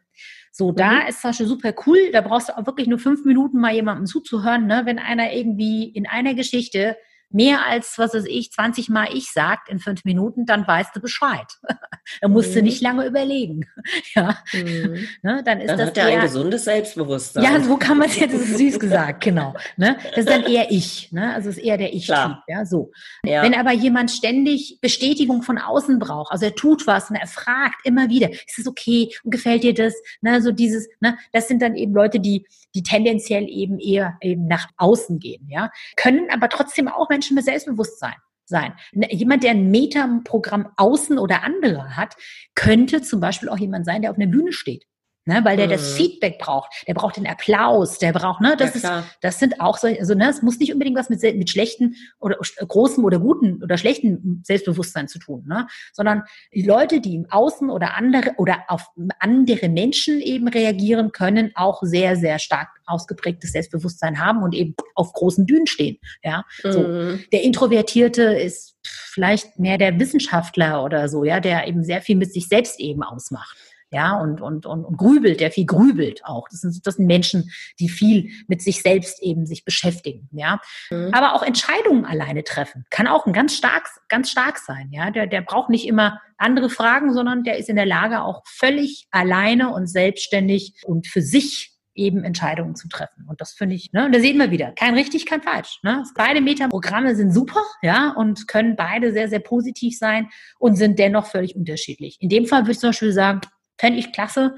So, 0.55 0.71
da 0.71 1.01
Mhm. 1.01 1.07
ist 1.09 1.21
zum 1.21 1.29
Beispiel 1.31 1.47
super 1.47 1.73
cool, 1.87 2.11
da 2.11 2.21
brauchst 2.21 2.49
du 2.49 2.57
auch 2.57 2.65
wirklich 2.67 2.87
nur 2.87 2.99
fünf 2.99 3.25
Minuten 3.25 3.59
mal 3.59 3.73
jemandem 3.73 4.05
zuzuhören, 4.05 4.67
ne? 4.67 4.83
wenn 4.85 4.99
einer 4.99 5.33
irgendwie 5.33 5.85
in 5.89 6.05
einer 6.07 6.35
Geschichte 6.35 6.95
mehr 7.33 7.65
als, 7.65 7.97
was 7.97 8.13
weiß 8.13 8.25
ich, 8.27 8.51
20 8.51 8.89
Mal 8.89 9.07
ich 9.13 9.31
sagt 9.31 9.69
in 9.69 9.79
fünf 9.79 10.05
Minuten, 10.05 10.45
dann 10.45 10.67
weißt 10.67 10.95
du 10.95 10.99
Bescheid. 11.01 11.47
da 12.21 12.27
musst 12.27 12.53
du 12.55 12.59
Mhm. 12.59 12.65
nicht 12.65 12.81
lange 12.81 13.05
überlegen. 13.05 13.67
ja, 14.15 14.37
Mhm. 14.53 15.07
ne? 15.21 15.41
Dann 15.43 15.59
ist 15.61 15.69
Dann 15.69 15.77
das 15.77 15.87
hat 15.87 15.97
er 15.97 16.05
ein 16.05 16.13
eher, 16.13 16.21
gesundes 16.21 16.63
Selbstbewusstsein. 16.65 17.43
ja, 17.43 17.59
so 17.61 17.77
kann 17.77 17.97
man 17.97 18.07
es 18.09 18.19
jetzt, 18.19 18.33
das 18.33 18.41
ist 18.41 18.57
süß 18.57 18.79
gesagt, 18.79 19.23
genau. 19.23 19.53
Ne? 19.77 19.97
Das 20.09 20.19
ist 20.19 20.29
dann 20.29 20.43
eher 20.43 20.71
ich, 20.71 21.11
ne? 21.11 21.33
Also 21.33 21.49
es 21.49 21.57
ist 21.57 21.63
eher 21.63 21.77
der 21.77 21.93
Ich-Typ, 21.93 22.37
ja, 22.47 22.65
so. 22.65 22.91
Ja. 23.25 23.41
Wenn 23.43 23.53
aber 23.55 23.71
jemand 23.71 24.11
ständig 24.11 24.77
Bestätigung 24.81 25.41
von 25.41 25.57
außen 25.57 25.99
braucht, 25.99 26.31
also 26.31 26.45
er 26.45 26.55
tut 26.55 26.85
was 26.87 27.09
und 27.09 27.15
er 27.15 27.27
fragt 27.27 27.85
immer 27.85 28.09
wieder, 28.09 28.29
ist 28.31 28.59
es 28.59 28.67
okay 28.67 29.09
und 29.23 29.31
gefällt 29.31 29.63
dir 29.63 29.73
das? 29.73 29.93
Ne, 30.21 30.41
so 30.41 30.51
dieses, 30.51 30.87
ne, 30.99 31.17
das 31.31 31.47
sind 31.47 31.61
dann 31.61 31.75
eben 31.75 31.93
Leute, 31.93 32.19
die, 32.19 32.45
die 32.75 32.83
tendenziell 32.83 33.47
eben 33.49 33.79
eher 33.79 34.17
eben 34.21 34.47
nach 34.47 34.67
außen 34.77 35.19
gehen, 35.19 35.47
ja, 35.49 35.71
können 35.95 36.27
aber 36.31 36.49
trotzdem 36.49 36.87
auch 36.87 37.09
Menschen 37.09 37.22
mit 37.31 37.45
Selbstbewusstsein 37.45 38.15
sein. 38.45 38.73
Ne, 38.91 39.13
Jemand, 39.13 39.43
der 39.43 39.51
ein 39.51 39.71
Meta-Programm 39.71 40.71
außen 40.77 41.17
oder 41.17 41.43
andere 41.43 41.95
hat, 41.95 42.15
könnte 42.55 43.01
zum 43.01 43.19
Beispiel 43.19 43.49
auch 43.49 43.57
jemand 43.57 43.85
sein, 43.85 44.01
der 44.01 44.11
auf 44.11 44.17
einer 44.17 44.27
Bühne 44.27 44.53
steht. 44.53 44.85
Ne, 45.25 45.39
weil 45.45 45.55
der 45.55 45.67
das 45.67 45.93
Mhm. 45.93 45.95
Feedback 45.95 46.37
braucht, 46.37 46.69
der 46.85 46.93
braucht 46.95 47.15
den 47.15 47.25
Applaus, 47.25 47.97
der 47.97 48.11
braucht, 48.11 48.41
ne, 48.41 48.55
das 48.57 48.81
ja, 48.81 48.99
ist, 48.99 49.07
das 49.21 49.39
sind 49.39 49.61
auch 49.61 49.77
so, 49.77 49.87
also 49.87 50.15
ne, 50.15 50.29
es 50.29 50.41
muss 50.41 50.59
nicht 50.59 50.73
unbedingt 50.73 50.97
was 50.97 51.09
mit, 51.09 51.21
mit 51.21 51.49
schlechten 51.49 51.95
oder 52.19 52.37
großem 52.37 53.05
oder 53.05 53.19
guten 53.19 53.63
oder 53.63 53.77
schlechten 53.77 54.41
Selbstbewusstsein 54.43 55.07
zu 55.07 55.19
tun, 55.19 55.45
ne? 55.47 55.67
sondern 55.93 56.23
die 56.53 56.63
Leute, 56.63 56.99
die 56.99 57.15
im 57.15 57.25
Außen 57.29 57.69
oder 57.69 57.95
andere 57.95 58.33
oder 58.35 58.65
auf 58.67 58.89
andere 59.19 59.69
Menschen 59.69 60.19
eben 60.19 60.49
reagieren 60.49 61.13
können, 61.13 61.51
auch 61.55 61.81
sehr, 61.83 62.17
sehr 62.17 62.37
stark 62.37 62.67
ausgeprägtes 62.85 63.53
Selbstbewusstsein 63.53 64.19
haben 64.19 64.43
und 64.43 64.53
eben 64.53 64.75
auf 64.93 65.13
großen 65.13 65.45
Bühnen 65.45 65.67
stehen. 65.67 65.99
Ja, 66.21 66.43
so. 66.69 66.83
Mhm. 66.89 67.23
Der 67.31 67.43
Introvertierte 67.43 68.23
ist 68.23 68.75
vielleicht 68.83 69.57
mehr 69.57 69.77
der 69.77 69.97
Wissenschaftler 69.99 70.83
oder 70.83 71.07
so, 71.07 71.23
ja, 71.23 71.39
der 71.39 71.65
eben 71.65 71.85
sehr 71.85 72.01
viel 72.01 72.17
mit 72.17 72.33
sich 72.33 72.49
selbst 72.49 72.79
eben 72.81 73.03
ausmacht. 73.03 73.57
Ja, 73.93 74.19
und, 74.19 74.41
und, 74.41 74.65
und, 74.65 74.83
und 74.83 74.97
grübelt, 74.97 75.39
der 75.39 75.51
viel 75.51 75.65
grübelt 75.65 76.25
auch. 76.25 76.47
Das 76.49 76.61
sind, 76.61 76.85
das 76.85 76.95
sind 76.95 77.05
Menschen, 77.05 77.51
die 77.79 77.89
viel 77.89 78.29
mit 78.47 78.61
sich 78.61 78.81
selbst 78.81 79.21
eben 79.21 79.45
sich 79.45 79.63
beschäftigen, 79.63 80.27
ja. 80.31 80.59
Mhm. 80.89 81.11
Aber 81.13 81.35
auch 81.35 81.43
Entscheidungen 81.43 82.03
alleine 82.03 82.43
treffen. 82.43 82.85
Kann 82.89 83.07
auch 83.07 83.25
ein 83.25 83.33
ganz 83.33 83.55
stark, 83.55 83.87
ganz 84.09 84.29
stark 84.31 84.57
sein, 84.57 84.89
ja. 84.91 85.11
Der, 85.11 85.27
der 85.27 85.41
braucht 85.41 85.69
nicht 85.69 85.87
immer 85.87 86.19
andere 86.37 86.69
Fragen, 86.69 87.13
sondern 87.13 87.43
der 87.43 87.57
ist 87.57 87.69
in 87.69 87.75
der 87.75 87.85
Lage, 87.85 88.21
auch 88.23 88.41
völlig 88.45 89.07
alleine 89.11 89.73
und 89.73 89.87
selbstständig 89.87 90.73
und 90.83 91.07
für 91.07 91.21
sich 91.21 91.73
eben 91.95 92.23
Entscheidungen 92.23 92.75
zu 92.75 92.87
treffen. 92.87 93.25
Und 93.27 93.41
das 93.41 93.53
finde 93.53 93.75
ich, 93.75 93.91
ne, 93.93 94.05
und 94.05 94.15
da 94.15 94.19
sehen 94.19 94.37
wir 94.37 94.51
wieder, 94.51 94.71
kein 94.71 94.95
richtig, 94.95 95.25
kein 95.25 95.41
falsch. 95.41 95.79
Ne? 95.83 96.03
Beide 96.15 96.41
Metaprogramme 96.41 97.15
sind 97.15 97.31
super, 97.31 97.61
ja, 97.81 98.11
und 98.11 98.47
können 98.47 98.75
beide 98.75 99.11
sehr, 99.13 99.29
sehr 99.29 99.39
positiv 99.39 99.97
sein 99.97 100.29
und 100.59 100.75
sind 100.75 100.99
dennoch 100.99 101.27
völlig 101.27 101.55
unterschiedlich. 101.55 102.17
In 102.19 102.29
dem 102.29 102.45
Fall 102.45 102.61
würde 102.61 102.71
ich 102.71 102.79
zum 102.79 102.89
Beispiel 102.89 103.13
sagen, 103.13 103.41
fände 103.83 103.99
ich 103.99 104.11
klasse, 104.13 104.55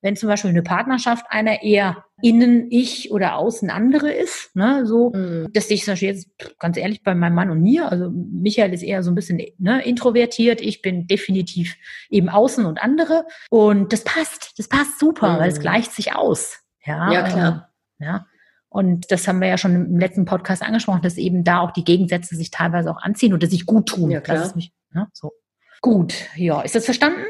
wenn 0.00 0.14
zum 0.14 0.28
Beispiel 0.28 0.50
eine 0.50 0.62
Partnerschaft 0.62 1.26
einer 1.28 1.62
eher 1.64 2.04
innen 2.22 2.68
ich 2.70 3.10
oder 3.10 3.34
außen 3.36 3.68
andere 3.68 4.12
ist, 4.12 4.54
ne, 4.54 4.86
so, 4.86 5.10
Mhm. 5.10 5.48
das 5.52 5.66
sehe 5.66 5.74
ich 5.74 5.84
zum 5.84 5.92
Beispiel 5.92 6.10
jetzt 6.10 6.28
ganz 6.60 6.76
ehrlich 6.76 7.02
bei 7.02 7.16
meinem 7.16 7.34
Mann 7.34 7.50
und 7.50 7.60
mir. 7.62 7.90
Also 7.90 8.08
Michael 8.10 8.72
ist 8.72 8.82
eher 8.84 9.02
so 9.02 9.10
ein 9.10 9.16
bisschen 9.16 9.40
ne, 9.58 9.82
introvertiert. 9.84 10.60
Ich 10.60 10.82
bin 10.82 11.08
definitiv 11.08 11.74
eben 12.10 12.28
außen 12.28 12.64
und 12.64 12.80
andere. 12.80 13.24
Und 13.50 13.92
das 13.92 14.04
passt. 14.04 14.56
Das 14.58 14.68
passt 14.68 15.00
super, 15.00 15.34
Mhm. 15.34 15.38
weil 15.40 15.50
es 15.50 15.58
gleicht 15.58 15.92
sich 15.92 16.14
aus. 16.14 16.60
Ja, 16.84 17.10
Ja, 17.12 17.22
klar. 17.22 17.70
ähm, 17.98 18.06
ja. 18.06 18.26
Und 18.68 19.10
das 19.10 19.26
haben 19.26 19.40
wir 19.40 19.48
ja 19.48 19.58
schon 19.58 19.74
im 19.74 19.98
letzten 19.98 20.26
Podcast 20.26 20.62
angesprochen, 20.62 21.02
dass 21.02 21.16
eben 21.16 21.42
da 21.42 21.58
auch 21.60 21.72
die 21.72 21.84
Gegensätze 21.84 22.36
sich 22.36 22.50
teilweise 22.52 22.88
auch 22.90 23.02
anziehen 23.02 23.32
oder 23.34 23.48
sich 23.48 23.66
gut 23.66 23.88
tun. 23.88 24.10
Ja, 24.12 24.20
klar. 24.20 24.36
Das 24.36 24.46
ist 24.48 24.56
mich, 24.56 24.72
ne, 24.92 25.08
so. 25.12 25.32
Gut, 25.80 26.14
ja. 26.36 26.60
Ist 26.60 26.74
das 26.76 26.84
verstanden? 26.84 27.22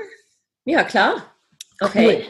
Ja, 0.66 0.84
klar. 0.84 1.14
Okay. 1.80 2.06
Cool. 2.06 2.22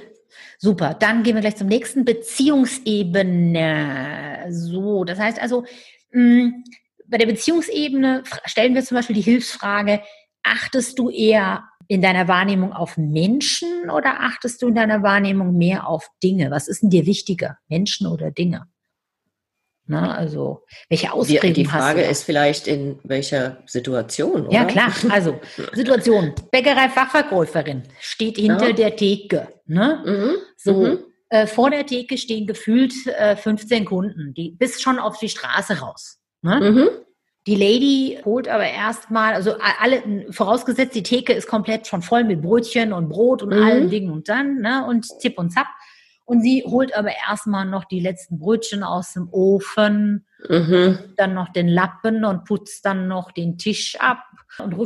Super. 0.58 0.94
Dann 0.94 1.22
gehen 1.22 1.34
wir 1.34 1.40
gleich 1.40 1.56
zum 1.56 1.68
nächsten 1.68 2.04
Beziehungsebene. 2.04 4.46
So, 4.50 5.04
das 5.04 5.18
heißt 5.18 5.40
also, 5.40 5.64
mh, 6.10 6.52
bei 7.06 7.18
der 7.18 7.26
Beziehungsebene 7.26 8.24
stellen 8.44 8.74
wir 8.74 8.84
zum 8.84 8.96
Beispiel 8.96 9.16
die 9.16 9.22
Hilfsfrage, 9.22 10.02
achtest 10.42 10.98
du 10.98 11.10
eher 11.10 11.64
in 11.86 12.02
deiner 12.02 12.28
Wahrnehmung 12.28 12.72
auf 12.72 12.98
Menschen 12.98 13.88
oder 13.90 14.20
achtest 14.20 14.60
du 14.60 14.68
in 14.68 14.74
deiner 14.74 15.02
Wahrnehmung 15.02 15.56
mehr 15.56 15.88
auf 15.88 16.10
Dinge? 16.22 16.50
Was 16.50 16.68
ist 16.68 16.82
denn 16.82 16.90
dir 16.90 17.06
wichtiger, 17.06 17.58
Menschen 17.68 18.06
oder 18.06 18.30
Dinge? 18.30 18.66
Na, 19.90 20.14
also, 20.14 20.64
welche 20.90 21.12
Ausprägung 21.14 21.54
die, 21.54 21.62
die 21.62 21.64
Frage 21.64 22.02
ist 22.02 22.24
vielleicht 22.24 22.66
in 22.68 22.98
welcher 23.04 23.62
Situation, 23.66 24.46
oder? 24.46 24.52
Ja, 24.54 24.64
klar. 24.66 24.92
Also, 25.08 25.40
Situation. 25.72 26.34
Bäckerei-Fachverkäuferin 26.52 27.84
steht 27.98 28.36
hinter 28.36 28.68
Ja. 28.68 28.72
der 28.74 28.96
Theke. 28.96 29.48
Ne? 29.66 30.02
Mhm. 30.04 30.30
So, 30.58 30.74
Mhm. 30.74 30.98
äh, 31.30 31.46
vor 31.46 31.70
der 31.70 31.86
Theke 31.86 32.18
stehen 32.18 32.46
gefühlt 32.46 32.92
äh, 33.06 33.34
15 33.36 33.86
Kunden, 33.86 34.34
die 34.34 34.50
bis 34.50 34.80
schon 34.82 34.98
auf 34.98 35.18
die 35.18 35.30
Straße 35.30 35.80
raus. 35.80 36.18
Ne? 36.42 36.60
Mhm. 36.60 36.88
Die 37.46 37.54
Lady 37.56 38.18
holt 38.26 38.46
aber 38.46 38.66
erstmal, 38.68 39.32
also 39.32 39.54
alle, 39.80 40.26
vorausgesetzt, 40.30 40.94
die 40.94 41.02
Theke 41.02 41.32
ist 41.32 41.46
komplett 41.48 41.86
schon 41.86 42.02
voll 42.02 42.24
mit 42.24 42.42
Brötchen 42.42 42.92
und 42.92 43.08
Brot 43.08 43.42
und 43.42 43.54
Mhm. 43.56 43.62
allen 43.62 43.88
Dingen 43.90 44.10
und 44.10 44.28
dann, 44.28 44.56
ne, 44.60 44.84
und 44.86 45.06
Zip 45.20 45.38
und 45.38 45.50
Zap. 45.50 45.66
Und 46.28 46.42
sie 46.42 46.62
holt 46.66 46.94
aber 46.94 47.08
erstmal 47.26 47.64
noch 47.64 47.86
die 47.86 48.00
letzten 48.00 48.38
Brötchen 48.38 48.82
aus 48.82 49.14
dem 49.14 49.30
Ofen, 49.32 50.26
Mhm. 50.46 50.98
dann 51.16 51.32
noch 51.32 51.48
den 51.48 51.68
Lappen 51.68 52.24
und 52.24 52.44
putzt 52.44 52.84
dann 52.84 53.08
noch 53.08 53.32
den 53.32 53.56
Tisch 53.56 53.96
ab 53.98 54.22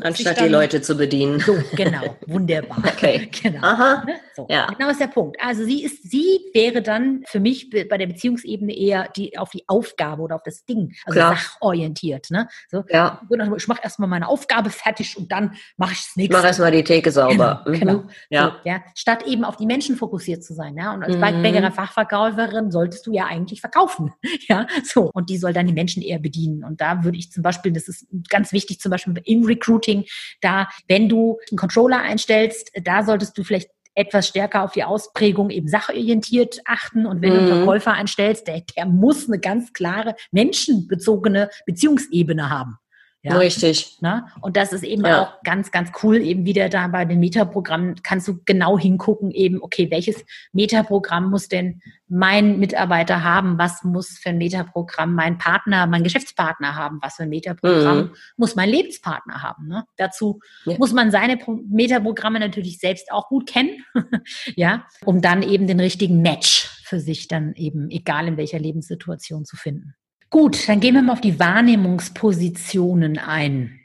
Anstatt 0.02 0.38
dann, 0.38 0.44
die 0.46 0.50
Leute 0.50 0.82
zu 0.82 0.96
bedienen. 0.96 1.40
So, 1.40 1.56
genau, 1.76 2.16
wunderbar. 2.26 2.78
Okay. 2.92 3.28
Genau. 3.42 3.60
Aha. 3.62 4.04
Ne? 4.06 4.14
So, 4.36 4.46
Ja. 4.48 4.66
Genau 4.66 4.90
ist 4.90 5.00
der 5.00 5.06
Punkt. 5.08 5.36
Also 5.40 5.64
sie 5.64 5.82
ist, 5.84 6.10
sie 6.10 6.40
wäre 6.52 6.82
dann 6.82 7.22
für 7.26 7.40
mich 7.40 7.70
be- 7.70 7.84
bei 7.84 7.96
der 7.98 8.06
Beziehungsebene 8.06 8.76
eher 8.76 9.08
die 9.16 9.36
auf 9.38 9.50
die 9.50 9.64
Aufgabe 9.68 10.22
oder 10.22 10.36
auf 10.36 10.42
das 10.44 10.64
Ding, 10.64 10.94
also 11.04 11.16
Klar. 11.18 11.36
sachorientiert. 11.36 12.30
Ne? 12.30 12.48
So, 12.70 12.84
Ja. 12.88 13.20
ich 13.56 13.68
mache 13.68 13.80
erstmal 13.82 14.08
meine 14.08 14.28
Aufgabe 14.28 14.70
fertig 14.70 15.16
und 15.16 15.30
dann 15.32 15.54
mache 15.76 15.92
ich 15.92 15.98
das 15.98 16.08
Ich 16.10 16.16
nächste. 16.16 16.36
mache 16.36 16.46
erstmal 16.48 16.70
die 16.70 16.84
Theke 16.84 17.10
sauber. 17.10 17.62
Genau, 17.64 17.76
Mhm. 17.76 17.80
genau. 17.80 18.02
Ja. 18.30 18.44
So, 18.62 18.68
ja. 18.68 18.82
Statt 18.94 19.26
eben 19.26 19.44
auf 19.44 19.56
die 19.56 19.66
Menschen 19.66 19.96
fokussiert 19.96 20.44
zu 20.44 20.54
sein. 20.54 20.76
Ja? 20.76 20.92
Und 20.94 21.02
als 21.04 21.16
Mhm. 21.16 21.72
Fachverkäuferin 21.72 22.70
solltest 22.70 23.06
du 23.06 23.12
ja 23.12 23.26
eigentlich 23.26 23.60
verkaufen. 23.60 24.12
Ja, 24.48 24.66
so. 24.84 25.10
Und 25.14 25.30
die 25.30 25.38
soll 25.38 25.52
dann 25.52 25.66
die 25.66 25.72
Menschen 25.72 26.02
eher 26.02 26.18
bedienen. 26.18 26.64
Und 26.64 26.80
da 26.80 27.04
würde 27.04 27.16
ich 27.16 27.30
zum 27.30 27.42
Beispiel, 27.42 27.72
das 27.72 27.86
ist 27.88 28.06
ganz 28.28 28.52
wichtig, 28.52 28.80
zum 28.80 28.90
Beispiel 28.90 29.14
im 29.24 29.44
Recruiting, 29.52 30.04
da, 30.40 30.68
wenn 30.88 31.08
du 31.08 31.38
einen 31.50 31.58
Controller 31.58 32.00
einstellst, 32.00 32.70
da 32.82 33.04
solltest 33.04 33.36
du 33.36 33.44
vielleicht 33.44 33.70
etwas 33.94 34.28
stärker 34.28 34.64
auf 34.64 34.72
die 34.72 34.84
Ausprägung 34.84 35.50
eben 35.50 35.68
sachorientiert 35.68 36.60
achten. 36.64 37.06
Und 37.06 37.20
wenn 37.20 37.30
du 37.30 37.40
einen 37.40 37.48
Mhm. 37.50 37.56
Verkäufer 37.56 37.92
einstellst, 37.92 38.48
der, 38.48 38.62
der 38.76 38.86
muss 38.86 39.28
eine 39.28 39.38
ganz 39.38 39.72
klare 39.72 40.16
menschenbezogene 40.30 41.50
Beziehungsebene 41.66 42.48
haben. 42.48 42.78
Ja? 43.24 43.36
Richtig. 43.36 43.98
Ne? 44.00 44.26
Und 44.40 44.56
das 44.56 44.72
ist 44.72 44.82
eben 44.82 45.04
Ja. 45.06 45.22
auch 45.22 45.42
ganz, 45.44 45.70
ganz 45.70 45.92
cool, 46.02 46.16
eben 46.16 46.44
wieder 46.44 46.68
da 46.68 46.88
bei 46.88 47.04
den 47.04 47.20
Metaprogrammen 47.20 48.02
kannst 48.02 48.26
du 48.26 48.40
genau 48.44 48.76
hingucken, 48.76 49.30
eben, 49.30 49.62
okay, 49.62 49.88
welches 49.92 50.24
Metaprogramm 50.52 51.30
muss 51.30 51.46
denn 51.48 51.80
mein 52.08 52.58
Mitarbeiter 52.58 53.22
haben? 53.22 53.58
Was 53.58 53.84
muss 53.84 54.18
für 54.18 54.30
ein 54.30 54.38
Metaprogramm 54.38 55.14
mein 55.14 55.38
Partner, 55.38 55.86
mein 55.86 56.02
Geschäftspartner 56.02 56.74
haben? 56.74 56.98
Was 57.00 57.14
für 57.14 57.22
ein 57.22 57.28
Metaprogramm 57.28 57.98
Mhm. 57.98 58.10
muss 58.36 58.56
mein 58.56 58.68
Lebenspartner 58.68 59.40
haben? 59.40 59.68
Ne? 59.68 59.84
Dazu 59.96 60.40
Ja. 60.64 60.76
muss 60.78 60.92
man 60.92 61.12
seine 61.12 61.36
Pro 61.36 61.60
Metaprogramme 61.68 62.40
natürlich 62.40 62.80
selbst 62.80 63.12
auch 63.12 63.28
gut 63.28 63.46
kennen, 63.48 63.84
ja, 64.56 64.84
um 65.04 65.20
dann 65.22 65.42
eben 65.42 65.68
den 65.68 65.78
richtigen 65.78 66.22
Match 66.22 66.68
für 66.84 66.98
sich 66.98 67.28
dann 67.28 67.54
eben, 67.54 67.88
egal 67.90 68.26
in 68.26 68.36
welcher 68.36 68.58
Lebenssituation 68.58 69.44
zu 69.44 69.56
finden. 69.56 69.94
Gut, 70.32 70.66
dann 70.66 70.80
gehen 70.80 70.94
wir 70.94 71.02
mal 71.02 71.12
auf 71.12 71.20
die 71.20 71.38
Wahrnehmungspositionen 71.38 73.18
ein. 73.18 73.78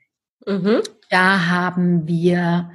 Mhm. 0.46 0.82
Da 1.10 1.48
haben 1.48 2.08
wir 2.08 2.72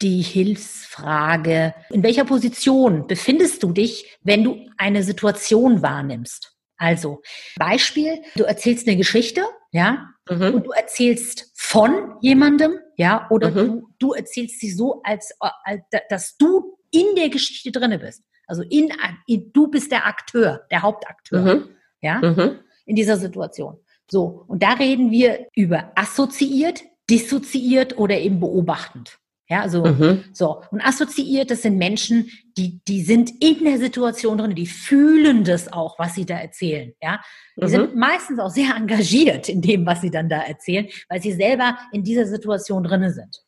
die 0.00 0.22
Hilfsfrage. 0.22 1.74
In 1.90 2.04
welcher 2.04 2.24
Position 2.24 3.08
befindest 3.08 3.64
du 3.64 3.72
dich, 3.72 4.16
wenn 4.22 4.44
du 4.44 4.68
eine 4.78 5.02
Situation 5.02 5.82
wahrnimmst? 5.82 6.52
Also, 6.76 7.20
Beispiel, 7.56 8.22
du 8.36 8.44
erzählst 8.44 8.86
eine 8.86 8.96
Geschichte, 8.96 9.42
ja, 9.72 10.06
Mhm. 10.30 10.54
und 10.54 10.66
du 10.66 10.70
erzählst 10.70 11.50
von 11.56 12.14
jemandem, 12.20 12.78
ja, 12.96 13.26
oder 13.30 13.50
Mhm. 13.50 13.54
du, 13.66 13.88
du 13.98 14.12
erzählst 14.12 14.60
sie 14.60 14.70
so, 14.70 15.00
als, 15.02 15.34
als 15.64 15.82
dass 16.10 16.36
du 16.36 16.78
in 16.92 17.06
der 17.16 17.30
Geschichte 17.30 17.72
drinne 17.72 17.98
bist. 17.98 18.22
Also 18.46 18.62
in, 18.62 18.88
in, 19.26 19.52
du 19.52 19.66
bist 19.66 19.90
der 19.90 20.06
Akteur, 20.06 20.64
der 20.70 20.82
Hauptakteur, 20.82 21.40
Mhm. 21.56 21.68
ja 22.00 22.20
Mhm. 22.20 22.60
In 22.86 22.96
dieser 22.96 23.16
Situation. 23.18 23.76
So, 24.10 24.44
und 24.46 24.62
da 24.62 24.72
reden 24.74 25.10
wir 25.10 25.46
über 25.54 25.92
assoziiert, 25.96 26.82
dissoziiert 27.10 27.98
oder 27.98 28.18
eben 28.18 28.40
beobachtend. 28.40 29.18
Ja, 29.48 29.60
also 29.62 29.84
Mhm. 29.84 30.24
so. 30.32 30.62
Und 30.72 30.80
assoziiert, 30.80 31.52
das 31.52 31.62
sind 31.62 31.76
Menschen, 31.78 32.30
die, 32.56 32.80
die 32.88 33.02
sind 33.02 33.30
in 33.40 33.62
der 33.64 33.78
Situation 33.78 34.38
drin, 34.38 34.56
die 34.56 34.66
fühlen 34.66 35.44
das 35.44 35.72
auch, 35.72 35.98
was 36.00 36.16
sie 36.16 36.26
da 36.26 36.36
erzählen. 36.36 36.92
Ja, 37.00 37.20
die 37.56 37.64
Mhm. 37.64 37.68
sind 37.68 37.94
meistens 37.96 38.40
auch 38.40 38.50
sehr 38.50 38.74
engagiert 38.76 39.48
in 39.48 39.62
dem, 39.62 39.86
was 39.86 40.00
sie 40.00 40.10
dann 40.10 40.28
da 40.28 40.40
erzählen, 40.40 40.88
weil 41.08 41.22
sie 41.22 41.32
selber 41.32 41.78
in 41.92 42.02
dieser 42.02 42.26
Situation 42.26 42.82
drin 42.82 43.08
sind. 43.12 43.40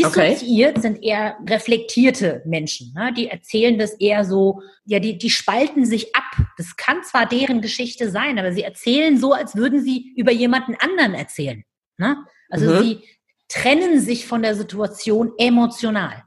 Okay. 0.00 0.30
Dissoziiert 0.30 0.80
sind 0.80 1.02
eher 1.02 1.36
reflektierte 1.46 2.42
Menschen. 2.46 2.94
Ne? 2.94 3.12
Die 3.12 3.28
erzählen 3.28 3.78
das 3.78 3.92
eher 3.92 4.24
so, 4.24 4.62
ja, 4.86 4.98
die, 5.00 5.18
die 5.18 5.28
spalten 5.28 5.84
sich 5.84 6.16
ab. 6.16 6.46
Das 6.56 6.76
kann 6.76 7.02
zwar 7.04 7.26
deren 7.26 7.60
Geschichte 7.60 8.10
sein, 8.10 8.38
aber 8.38 8.52
sie 8.52 8.62
erzählen 8.62 9.18
so, 9.18 9.34
als 9.34 9.54
würden 9.54 9.82
sie 9.82 10.14
über 10.16 10.32
jemanden 10.32 10.76
anderen 10.76 11.12
erzählen. 11.12 11.62
Ne? 11.98 12.16
Also 12.48 12.70
Mhm. 12.70 12.82
sie 12.82 13.00
trennen 13.48 14.00
sich 14.00 14.26
von 14.26 14.40
der 14.40 14.54
Situation 14.54 15.32
emotional. 15.36 16.24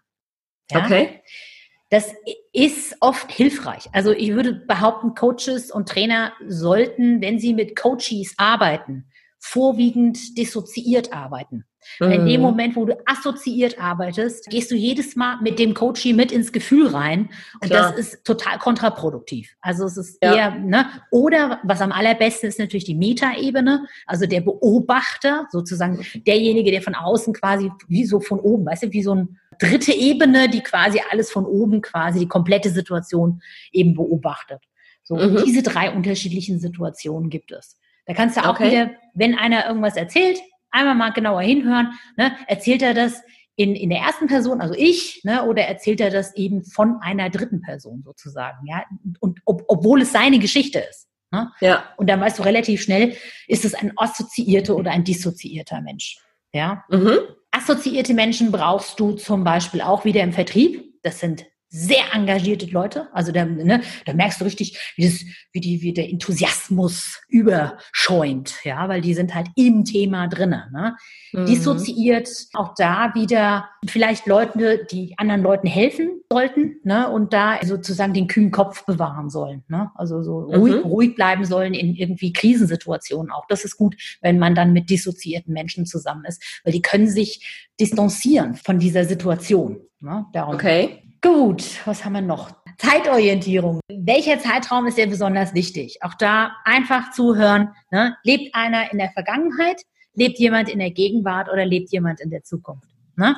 Ja? 0.70 0.86
Okay. 0.86 1.22
Das 1.90 2.14
ist 2.54 2.96
oft 3.00 3.32
hilfreich. 3.32 3.88
Also 3.94 4.12
ich 4.12 4.32
würde 4.34 4.54
behaupten, 4.54 5.16
Coaches 5.16 5.72
und 5.72 5.90
Trainer 5.90 6.34
sollten, 6.48 7.22
wenn 7.22 7.40
sie 7.40 7.54
mit 7.54 7.76
Coaches 7.76 8.34
arbeiten, 8.38 9.10
vorwiegend 9.40 10.38
dissoziiert 10.38 11.14
arbeiten. 11.14 11.66
In 12.00 12.26
dem 12.26 12.26
Mhm. 12.26 12.42
Moment, 12.42 12.76
wo 12.76 12.86
du 12.86 12.98
assoziiert 13.06 13.80
arbeitest, 13.80 14.50
gehst 14.50 14.72
du 14.72 14.76
jedes 14.76 15.16
Mal 15.16 15.38
mit 15.42 15.60
dem 15.60 15.74
Coachie 15.74 16.14
mit 16.14 16.32
ins 16.32 16.52
Gefühl 16.52 16.88
rein 16.88 17.30
und 17.62 17.70
Klar. 17.70 17.92
das 17.92 18.00
ist 18.00 18.26
total 18.26 18.58
kontraproduktiv. 18.60 19.56
Also 19.62 19.86
es 19.86 19.98
ist 19.98 20.18
Ja. 20.24 20.34
eher, 20.34 20.52
ne, 20.56 20.88
oder 21.12 21.60
was 21.64 21.82
am 21.82 21.92
allerbesten 21.92 22.50
ist 22.50 22.60
natürlich 22.60 22.86
die 22.86 22.96
Metaebene, 22.96 23.86
also 24.06 24.26
der 24.26 24.42
Beobachter, 24.42 25.48
sozusagen 25.52 26.06
derjenige, 26.28 26.72
der 26.72 26.82
von 26.82 26.96
außen 26.96 27.34
quasi 27.34 27.72
wie 27.88 28.06
so 28.06 28.20
von 28.20 28.40
oben, 28.40 28.66
weißt 28.66 28.84
du, 28.84 28.92
wie 28.92 29.04
so 29.04 29.12
eine 29.12 29.28
dritte 29.60 29.94
Ebene, 29.94 30.50
die 30.50 30.62
quasi 30.62 31.00
alles 31.12 31.32
von 31.32 31.46
oben 31.46 31.82
quasi 31.82 32.20
die 32.20 32.28
komplette 32.28 32.70
Situation 32.70 33.42
eben 33.72 33.94
beobachtet. 33.94 34.62
So, 35.04 35.16
Mhm. 35.16 35.44
diese 35.46 35.64
drei 35.64 35.92
unterschiedlichen 35.92 36.60
Situationen 36.60 37.30
gibt 37.30 37.52
es. 37.52 37.78
Da 38.08 38.14
kannst 38.14 38.38
du 38.38 38.42
auch 38.42 38.50
Okay. 38.50 38.72
wieder, 38.72 38.92
wenn 39.14 39.36
einer 39.36 39.68
irgendwas 39.68 39.96
erzählt, 39.96 40.40
einmal 40.76 40.96
mal 40.96 41.14
genauer 41.14 41.42
hinhören, 41.42 41.94
ne, 42.18 42.36
erzählt 42.48 42.82
er 42.82 42.94
das 42.94 43.22
in, 43.56 43.76
in 43.76 43.90
der 43.90 44.00
ersten 44.00 44.28
Person, 44.28 44.62
also 44.62 44.74
ich, 44.78 45.22
ne, 45.24 45.46
oder 45.46 45.64
erzählt 45.64 46.02
er 46.02 46.12
das 46.12 46.36
eben 46.36 46.64
von 46.64 46.98
einer 47.02 47.30
dritten 47.30 47.62
Person 47.62 48.04
sozusagen, 48.04 48.66
ja, 48.68 48.84
und 49.20 49.40
ob, 49.46 49.64
obwohl 49.68 50.02
es 50.02 50.12
seine 50.12 50.40
Geschichte 50.40 50.80
ist. 50.80 51.08
Ne? 51.32 51.52
Ja. 51.62 51.86
Und 51.98 52.08
dann 52.10 52.22
weißt 52.22 52.40
du 52.40 52.44
relativ 52.44 52.82
schnell, 52.82 53.16
ist 53.48 53.66
es 53.66 53.74
ein 53.74 53.94
assoziierter 53.96 54.76
oder 54.76 54.92
ein 54.92 55.04
dissoziierter 55.04 55.82
Mensch. 55.82 56.20
Ja, 56.54 56.84
Mhm. 56.90 57.18
Assoziierte 57.52 58.14
Menschen 58.14 58.52
brauchst 58.52 59.00
du 59.00 59.14
zum 59.14 59.46
Beispiel 59.46 59.80
auch 59.80 60.04
wieder 60.04 60.22
im 60.22 60.34
Vertrieb. 60.34 61.02
Das 61.04 61.22
sind 61.22 61.46
sehr 61.76 62.14
engagierte 62.14 62.66
Leute. 62.68 63.10
Also 63.12 63.32
da, 63.32 63.44
ne, 63.46 63.82
da 64.06 64.14
merkst 64.14 64.40
du 64.40 64.46
richtig, 64.46 64.94
wie, 64.96 65.06
das, 65.06 65.20
wie, 65.52 65.60
die, 65.60 65.82
wie 65.82 65.94
der 65.94 66.10
Enthusiasmus 66.10 67.22
überschäumt, 67.28 68.56
ja, 68.64 68.88
weil 68.88 69.02
die 69.02 69.14
sind 69.14 69.36
halt 69.36 69.48
im 69.56 69.84
Thema 69.84 70.28
drinnen. 70.28 70.64
Ne? 70.72 70.96
Mhm. 71.34 71.46
Dissoziiert 71.46 72.30
auch 72.54 72.74
da 72.76 73.14
wieder 73.14 73.68
vielleicht 73.86 74.26
Leute, 74.26 74.88
die 74.90 75.16
anderen 75.18 75.44
Leuten 75.44 75.68
helfen 75.68 76.22
sollten 76.32 76.78
ne? 76.84 77.10
und 77.10 77.34
da 77.34 77.60
sozusagen 77.64 78.14
den 78.14 78.28
kühlen 78.28 78.52
Kopf 78.52 78.86
bewahren 78.86 79.30
sollen. 79.30 79.64
Ne? 79.68 79.92
Also 79.96 80.24
so 80.24 80.40
ruhig, 80.40 80.76
Mhm. 80.76 80.82
ruhig 80.82 81.16
bleiben 81.16 81.46
sollen 81.46 81.74
in 81.74 81.94
irgendwie 81.96 82.32
Krisensituationen 82.34 83.32
auch. 83.32 83.46
Das 83.48 83.66
ist 83.66 83.78
gut, 83.78 83.96
wenn 84.22 84.40
man 84.40 84.56
dann 84.56 84.72
mit 84.74 84.90
dissoziierten 84.90 85.54
Menschen 85.54 85.86
zusammen 85.86 86.24
ist, 86.26 86.62
weil 86.64 86.74
die 86.74 86.82
können 86.82 87.08
sich 87.10 87.68
distanzieren 87.80 88.56
von 88.56 88.80
dieser 88.80 89.04
Situation. 89.04 89.82
Ne? 90.00 90.26
Darum. 90.34 90.56
Okay. 90.56 91.02
Gut, 91.26 91.80
was 91.88 92.06
haben 92.06 92.14
wir 92.14 92.22
noch? 92.22 92.52
Zeitorientierung. 92.78 93.80
Welcher 93.90 94.38
Zeitraum 94.38 94.86
ist 94.86 95.00
dir 95.00 95.08
besonders 95.08 95.56
wichtig? 95.56 95.98
Auch 96.04 96.14
da 96.14 96.52
einfach 96.66 97.14
zuhören. 97.14 97.70
Ne? 97.90 98.16
Lebt 98.24 98.54
einer 98.54 98.92
in 98.92 99.00
der 99.00 99.10
Vergangenheit? 99.10 99.82
Lebt 100.14 100.38
jemand 100.38 100.70
in 100.70 100.78
der 100.78 100.92
Gegenwart 100.92 101.50
oder 101.52 101.66
lebt 101.66 101.92
jemand 101.92 102.22
in 102.22 102.30
der 102.30 102.44
Zukunft? 102.44 102.88
Ne? 103.16 103.36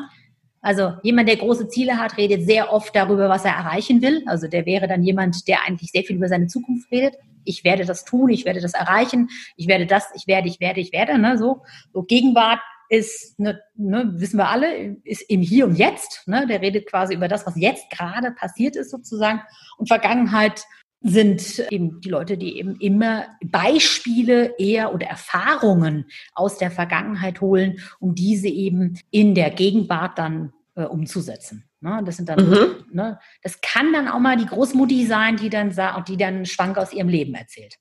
Also 0.59 0.95
jemand, 1.01 1.29
der 1.29 1.37
große 1.37 1.69
Ziele 1.69 1.97
hat, 1.97 2.17
redet 2.17 2.45
sehr 2.45 2.73
oft 2.73 2.93
darüber, 2.93 3.29
was 3.29 3.45
er 3.45 3.53
erreichen 3.53 4.01
will. 4.01 4.21
Also 4.25 4.49
der 4.49 4.65
wäre 4.65 4.89
dann 4.89 5.01
jemand, 5.03 5.47
der 5.47 5.65
eigentlich 5.65 5.91
sehr 5.91 6.03
viel 6.03 6.17
über 6.17 6.27
seine 6.27 6.47
Zukunft 6.47 6.91
redet. 6.91 7.15
ich 7.45 7.63
werde 7.63 7.85
das 7.85 8.03
tun, 8.03 8.29
ich 8.29 8.43
werde 8.43 8.59
das 8.59 8.73
erreichen, 8.73 9.29
ich 9.55 9.69
werde 9.69 9.85
das, 9.85 10.09
ich 10.13 10.27
werde, 10.27 10.49
ich 10.49 10.59
werde, 10.59 10.81
ich 10.81 10.91
werde, 10.91 11.17
ne, 11.17 11.37
so. 11.37 11.63
So 11.93 12.03
Gegenwart 12.03 12.59
ist, 12.89 13.39
ne, 13.39 13.61
ne, 13.75 14.11
wissen 14.15 14.37
wir 14.37 14.49
alle, 14.49 14.97
ist 15.03 15.21
im 15.29 15.41
Hier 15.41 15.65
und 15.65 15.75
Jetzt. 15.75 16.27
Ne? 16.27 16.47
Der 16.47 16.61
redet 16.61 16.89
quasi 16.89 17.13
über 17.13 17.27
das, 17.27 17.45
was 17.45 17.55
jetzt 17.57 17.89
gerade 17.89 18.31
passiert 18.31 18.75
ist 18.75 18.91
sozusagen. 18.91 19.41
Und 19.77 19.87
Vergangenheit 19.87 20.63
sind 21.01 21.59
eben 21.71 22.01
die 22.01 22.09
Leute, 22.09 22.37
die 22.37 22.57
eben 22.57 22.75
immer 22.79 23.25
Beispiele 23.45 24.55
eher 24.57 24.93
oder 24.93 25.07
Erfahrungen 25.07 26.05
aus 26.33 26.57
der 26.57 26.71
Vergangenheit 26.71 27.41
holen, 27.41 27.79
um 27.99 28.15
diese 28.15 28.47
eben 28.47 28.99
in 29.11 29.35
der 29.35 29.51
Gegenwart 29.51 30.17
dann 30.17 30.53
äh, 30.75 30.83
umzusetzen. 30.83 31.65
Ne? 31.81 32.01
Das 32.05 32.17
sind 32.17 32.29
dann, 32.29 32.49
mhm. 32.49 32.85
ne? 32.91 33.19
das 33.43 33.61
kann 33.61 33.93
dann 33.93 34.07
auch 34.07 34.19
mal 34.19 34.37
die 34.37 34.47
Großmutti 34.47 35.05
sein, 35.05 35.37
die 35.37 35.49
dann 35.49 35.71
sagt, 35.71 36.09
die 36.09 36.17
dann 36.17 36.45
Schwank 36.45 36.77
aus 36.77 36.93
ihrem 36.93 37.09
Leben 37.09 37.35
erzählt. 37.35 37.75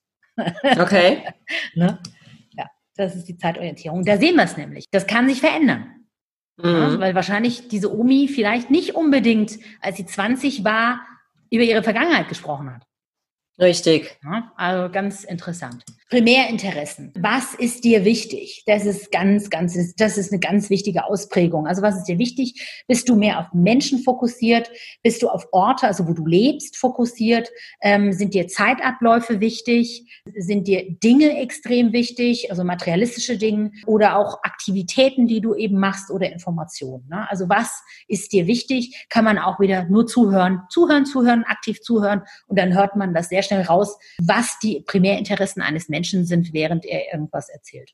Okay. 0.79 1.23
ne? 1.75 1.99
Das 2.97 3.15
ist 3.15 3.27
die 3.27 3.37
Zeitorientierung. 3.37 4.03
Da 4.03 4.17
sehen 4.17 4.35
wir 4.35 4.43
es 4.43 4.57
nämlich. 4.57 4.85
Das 4.91 5.07
kann 5.07 5.29
sich 5.29 5.39
verändern. 5.39 5.97
Mhm. 6.57 6.65
Ja, 6.69 6.99
weil 6.99 7.15
wahrscheinlich 7.15 7.67
diese 7.67 7.95
Omi 7.95 8.27
vielleicht 8.27 8.71
nicht 8.71 8.95
unbedingt, 8.95 9.59
als 9.79 9.97
sie 9.97 10.05
20 10.05 10.63
war, 10.63 11.05
über 11.51 11.63
ihre 11.63 11.83
Vergangenheit 11.83 12.27
gesprochen 12.27 12.73
hat. 12.73 12.83
Richtig. 13.59 14.17
Ja, 14.23 14.51
also 14.55 14.91
ganz 14.91 15.23
interessant. 15.23 15.83
Primärinteressen. 16.09 17.11
Was 17.19 17.53
ist 17.53 17.83
dir 17.83 18.05
wichtig? 18.05 18.63
Das 18.65 18.85
ist 18.85 19.11
ganz, 19.11 19.49
ganz, 19.49 19.75
das 19.95 20.17
ist 20.17 20.31
eine 20.31 20.39
ganz 20.39 20.69
wichtige 20.69 21.03
Ausprägung. 21.03 21.67
Also 21.67 21.81
was 21.81 21.97
ist 21.97 22.05
dir 22.05 22.17
wichtig? 22.17 22.83
Bist 22.87 23.09
du 23.09 23.17
mehr 23.17 23.39
auf 23.39 23.47
Menschen 23.53 23.99
fokussiert? 23.99 24.71
Bist 25.03 25.21
du 25.21 25.27
auf 25.27 25.47
Orte, 25.51 25.85
also 25.85 26.07
wo 26.07 26.13
du 26.13 26.25
lebst, 26.25 26.77
fokussiert? 26.77 27.49
Ähm, 27.81 28.13
sind 28.13 28.33
dir 28.33 28.47
Zeitabläufe 28.47 29.41
wichtig? 29.41 30.23
Sind 30.37 30.69
dir 30.69 30.89
Dinge 30.89 31.41
extrem 31.41 31.91
wichtig? 31.91 32.51
Also 32.51 32.63
materialistische 32.63 33.37
Dinge 33.37 33.71
oder 33.85 34.17
auch 34.17 34.39
Aktivitäten, 34.43 35.27
die 35.27 35.41
du 35.41 35.55
eben 35.55 35.77
machst 35.77 36.09
oder 36.09 36.31
Informationen. 36.31 37.05
Ne? 37.09 37.29
Also 37.29 37.49
was 37.49 37.83
ist 38.07 38.31
dir 38.31 38.47
wichtig? 38.47 39.07
Kann 39.09 39.25
man 39.25 39.37
auch 39.37 39.59
wieder 39.59 39.83
nur 39.83 40.07
zuhören, 40.07 40.61
zuhören, 40.69 41.05
zuhören, 41.05 41.43
aktiv 41.43 41.81
zuhören 41.81 42.21
und 42.47 42.57
dann 42.57 42.73
hört 42.73 42.95
man 42.95 43.13
das 43.13 43.27
sehr 43.27 43.41
schnell 43.41 43.63
raus, 43.63 43.97
was 44.21 44.57
die 44.59 44.85
Primärinteressen 44.87 45.61
eines 45.61 45.89
Menschen 45.89 45.96
sind, 46.25 46.53
während 46.53 46.85
er 46.85 47.13
irgendwas 47.13 47.49
erzählt. 47.49 47.93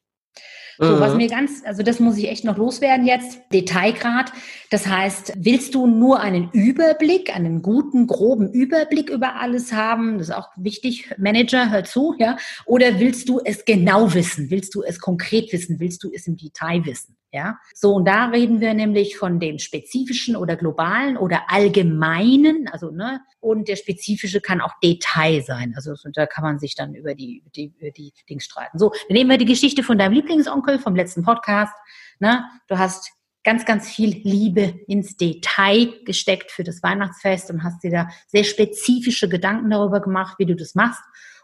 So, 0.78 1.00
was 1.00 1.12
mhm. 1.12 1.18
mir 1.18 1.28
ganz, 1.28 1.64
also 1.66 1.84
das 1.84 2.00
muss 2.00 2.18
ich 2.18 2.30
echt 2.30 2.44
noch 2.44 2.58
loswerden 2.58 3.06
jetzt, 3.06 3.40
Detailgrad. 3.52 4.32
Das 4.70 4.88
heißt, 4.88 5.34
willst 5.38 5.76
du 5.76 5.88
nur 5.88 6.20
einen 6.20 6.50
Überblick, 6.52 7.36
einen 7.36 7.62
guten, 7.62 8.08
groben 8.08 8.52
Überblick 8.52 9.10
über 9.10 9.36
alles 9.36 9.72
haben? 9.72 10.18
Das 10.18 10.30
ist 10.30 10.36
auch 10.36 10.50
wichtig. 10.56 11.14
Manager, 11.18 11.72
hör 11.72 11.84
zu, 11.84 12.16
ja. 12.18 12.38
Oder 12.66 13.00
willst 13.00 13.30
du 13.30 13.40
es 13.44 13.66
genau 13.66 14.14
wissen? 14.14 14.50
Willst 14.50 14.74
du 14.76 14.84
es 14.84 15.00
konkret 15.00 15.52
wissen? 15.54 15.80
Willst 15.80 16.04
du 16.04 16.12
es 16.14 16.28
im 16.28 16.38
Detail 16.38 16.86
wissen? 16.86 17.16
Ja, 17.36 17.58
so 17.74 17.96
und 17.96 18.06
da 18.06 18.28
reden 18.28 18.62
wir 18.62 18.76
nämlich 18.76 19.18
von 19.18 19.40
dem 19.40 19.58
spezifischen 19.58 20.36
oder 20.36 20.56
globalen 20.56 21.18
oder 21.18 21.46
allgemeinen, 21.48 22.68
also 22.68 22.92
ne, 22.92 23.22
und 23.40 23.68
der 23.68 23.76
spezifische 23.76 24.40
kann 24.40 24.62
auch 24.62 24.74
Detail 24.84 25.42
sein. 25.42 25.74
Also 25.76 25.96
da 26.14 26.28
kann 26.28 26.44
man 26.44 26.60
sich 26.60 26.76
dann 26.76 26.94
über 26.94 27.16
die, 27.16 27.44
die, 27.56 27.74
über 27.80 27.90
die 27.90 28.14
Dings 28.30 28.46
streiten. 28.46 28.78
So, 28.78 28.92
dann 28.92 29.16
nehmen 29.18 29.32
wir 29.32 29.40
die 29.40 29.46
Geschichte 29.46 29.82
von 29.82 29.98
deinem 29.98 30.14
Lieblingsonkel 30.14 30.63
vom 30.80 30.96
letzten 30.96 31.24
Podcast. 31.24 31.74
Ne, 32.20 32.44
du 32.68 32.78
hast 32.78 33.12
ganz, 33.44 33.66
ganz 33.66 33.90
viel 33.90 34.22
Liebe 34.24 34.80
ins 34.88 35.18
Detail 35.18 35.94
gesteckt 36.06 36.52
für 36.52 36.64
das 36.64 36.82
Weihnachtsfest 36.82 37.52
und 37.52 37.64
hast 37.64 37.84
dir 37.84 37.92
da 37.92 38.10
sehr 38.28 38.44
spezifische 38.44 39.28
Gedanken 39.28 39.70
darüber 39.70 40.00
gemacht, 40.00 40.36
wie 40.40 40.46
du 40.46 40.56
das 40.56 40.76
machst. 40.76 41.02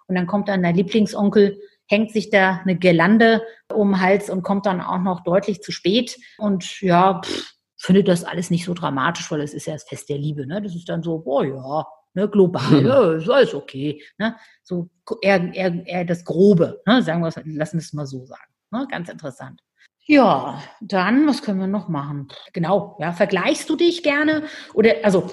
Und 0.08 0.16
dann 0.16 0.28
kommt 0.28 0.48
dann 0.48 0.64
dein 0.64 0.76
Lieblingsonkel 0.76 1.60
hängt 1.90 2.12
sich 2.12 2.30
da 2.30 2.62
eine 2.64 2.78
Gelande 2.78 3.42
um 3.74 3.92
den 3.92 4.02
Hals 4.02 4.30
und 4.30 4.44
kommt 4.44 4.66
dann 4.66 4.80
auch 4.80 5.00
noch 5.00 5.24
deutlich 5.24 5.62
zu 5.62 5.72
spät. 5.72 6.18
Und 6.38 6.82
ja, 6.82 7.22
pff, 7.22 7.56
findet 7.78 8.08
das 8.08 8.24
alles 8.24 8.52
nicht 8.52 8.66
so 8.66 8.74
dramatisch, 8.74 9.30
weil 9.32 9.42
es 9.42 9.54
ist 9.54 9.66
ja 9.66 9.74
das 9.74 9.84
Fest 9.84 10.08
der 10.10 10.18
Liebe. 10.18 10.46
Ne? 10.46 10.62
Das 10.62 10.76
ist 10.76 10.88
dann 10.88 11.02
so, 11.02 11.24
oh 11.26 11.42
ja, 11.42 11.88
ne, 12.14 12.30
global, 12.30 12.86
ja, 12.86 13.14
ist 13.14 13.30
alles 13.30 13.54
okay. 13.56 14.02
Ne? 14.18 14.36
So 14.64 14.90
eher, 15.22 15.54
eher, 15.54 15.86
eher 15.86 16.06
das 16.06 16.24
Grobe, 16.24 16.82
ne? 16.86 17.02
sagen 17.02 17.22
wir 17.22 17.32
lassen 17.58 17.78
wir 17.78 17.82
es 17.82 17.94
mal 17.94 18.06
so 18.06 18.24
sagen. 18.26 18.54
Ne? 18.72 18.88
Ganz 18.90 19.10
interessant. 19.10 19.62
Ja, 20.06 20.64
dann, 20.82 21.28
was 21.28 21.44
können 21.44 21.60
wir 21.60 21.68
noch 21.68 21.88
machen? 21.88 22.30
Genau, 22.54 22.98
ja, 23.00 23.12
vergleichst 23.12 23.70
du 23.70 23.76
dich 23.76 24.02
gerne? 24.02 24.44
Oder, 24.74 24.96
also, 25.04 25.30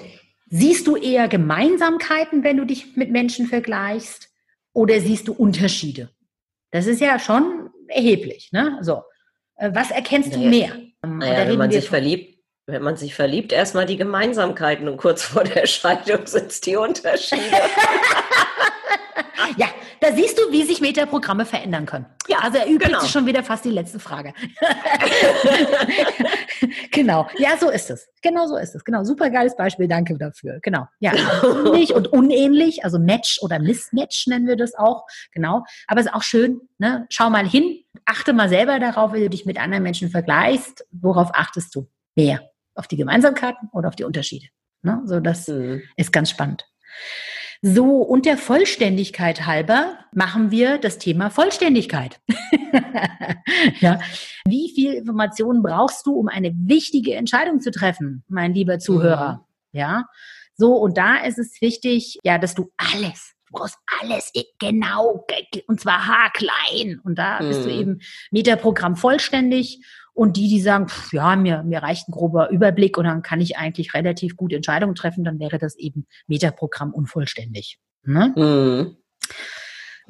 siehst 0.49 0.85
du 0.85 0.95
eher 0.95 1.27
Gemeinsamkeiten, 1.27 2.43
wenn 2.43 2.57
du 2.57 2.65
dich 2.65 2.95
mit 2.95 3.09
Menschen 3.09 3.47
vergleichst? 3.47 4.29
Oder 4.73 4.99
siehst 4.99 5.27
du 5.27 5.33
Unterschiede? 5.33 6.11
Das 6.69 6.85
ist 6.85 7.01
ja 7.01 7.17
schon 7.17 7.71
erheblich. 7.87 8.51
Ne? 8.51 8.77
So, 8.81 9.01
äh, 9.55 9.71
was 9.73 9.89
erkennst 9.89 10.35
du 10.35 10.39
mehr? 10.39 10.75
Ähm, 11.03 11.17
naja, 11.17 11.47
wenn 11.47 11.57
man 11.57 11.71
sich 11.71 11.89
verliebt, 11.89 12.37
wenn 12.67 12.83
man 12.83 12.97
sich 12.97 13.15
verliebt, 13.15 13.53
erstmal 13.53 13.85
die 13.85 13.97
Gemeinsamkeiten 13.97 14.87
und 14.87 14.97
kurz 14.97 15.23
vor 15.31 15.43
der 15.43 15.65
Scheidung 15.65 16.27
sind 16.27 16.51
es 16.51 16.61
die 16.61 16.75
Unterschiede. 16.75 17.41
da 20.07 20.15
siehst 20.15 20.37
du, 20.37 20.51
wie 20.51 20.63
sich 20.63 20.79
Metaprogramme 20.79 21.45
verändern 21.45 21.85
können. 21.85 22.05
Ja, 22.27 22.39
also 22.39 22.57
er 22.57 22.69
übt 22.69 22.85
genau. 22.85 23.03
schon 23.05 23.25
wieder 23.25 23.43
fast 23.43 23.65
die 23.65 23.71
letzte 23.71 23.99
Frage. 23.99 24.33
genau. 26.91 27.27
Ja, 27.37 27.57
so 27.59 27.69
ist 27.69 27.89
es. 27.89 28.07
Genau 28.21 28.47
so 28.47 28.57
ist 28.57 28.75
es. 28.75 28.83
Genau. 28.83 29.03
Super 29.03 29.29
geiles 29.29 29.55
Beispiel. 29.55 29.87
Danke 29.87 30.17
dafür. 30.17 30.59
Genau. 30.61 30.87
Ja. 30.99 31.13
Ähnlich 31.43 31.93
und 31.93 32.07
unähnlich. 32.07 32.85
Also 32.85 32.99
Match 32.99 33.39
oder 33.41 33.59
Mismatch 33.59 34.27
nennen 34.27 34.47
wir 34.47 34.55
das 34.55 34.75
auch. 34.75 35.05
Genau. 35.33 35.65
Aber 35.87 35.99
es 35.99 36.05
ist 36.05 36.13
auch 36.13 36.23
schön, 36.23 36.61
ne? 36.77 37.05
Schau 37.09 37.29
mal 37.29 37.47
hin. 37.47 37.83
Achte 38.05 38.33
mal 38.33 38.49
selber 38.49 38.79
darauf, 38.79 39.11
wenn 39.11 39.21
du 39.21 39.29
dich 39.29 39.45
mit 39.45 39.59
anderen 39.59 39.83
Menschen 39.83 40.09
vergleichst. 40.09 40.85
Worauf 40.91 41.31
achtest 41.33 41.75
du 41.75 41.87
mehr? 42.15 42.49
Auf 42.75 42.87
die 42.87 42.97
Gemeinsamkeiten 42.97 43.69
oder 43.73 43.89
auf 43.89 43.95
die 43.95 44.03
Unterschiede? 44.03 44.47
Ne? 44.83 45.01
So, 45.05 45.19
das 45.19 45.47
mhm. 45.47 45.81
ist 45.95 46.13
ganz 46.13 46.29
spannend. 46.29 46.65
So, 47.61 48.01
und 48.01 48.25
der 48.25 48.37
Vollständigkeit 48.37 49.45
halber 49.45 49.97
machen 50.13 50.51
wir 50.51 50.77
das 50.77 50.99
Thema 50.99 51.29
Vollständigkeit. 51.29 52.19
ja. 53.79 53.99
Wie 54.45 54.71
viel 54.73 54.93
Informationen 54.93 55.63
brauchst 55.63 56.05
du, 56.05 56.13
um 56.13 56.27
eine 56.27 56.53
wichtige 56.55 57.15
Entscheidung 57.15 57.59
zu 57.59 57.71
treffen, 57.71 58.23
mein 58.27 58.53
lieber 58.53 58.79
Zuhörer? 58.79 59.45
Mhm. 59.71 59.79
Ja. 59.79 60.05
So, 60.55 60.73
und 60.73 60.97
da 60.97 61.17
ist 61.17 61.39
es 61.39 61.61
wichtig, 61.61 62.19
ja, 62.23 62.37
dass 62.37 62.55
du 62.55 62.71
alles, 62.77 63.33
du 63.47 63.57
brauchst 63.57 63.77
alles 64.01 64.31
genau, 64.59 65.25
und 65.67 65.79
zwar 65.79 66.07
haarklein. 66.07 66.99
Und 67.03 67.17
da 67.17 67.41
mhm. 67.41 67.47
bist 67.47 67.65
du 67.65 67.69
mhm. 67.69 67.79
eben 67.79 67.99
Metaprogramm 68.31 68.95
vollständig 68.95 69.83
und 70.17 70.35
die, 70.35 70.47
die 70.47 70.61
sagen, 70.61 70.87
pff, 70.87 71.13
ja, 71.13 71.35
mir, 71.35 71.61
mir 71.61 71.83
reicht 71.83 72.09
ein 72.09 72.11
grober 72.11 72.49
Überblick 72.49 72.97
und 72.97 73.05
dann 73.05 73.21
kann 73.21 73.39
ich 73.39 73.57
eigentlich 73.57 73.93
relativ 73.93 74.35
gut 74.35 74.51
Entscheidungen 74.51 74.95
treffen, 74.95 75.23
dann 75.23 75.39
wäre 75.39 75.59
das 75.59 75.75
eben 75.75 76.07
Metaprogramm 76.25 76.91
unvollständig. 76.91 77.77
Ne? 78.03 78.33
Mhm. 78.35 78.97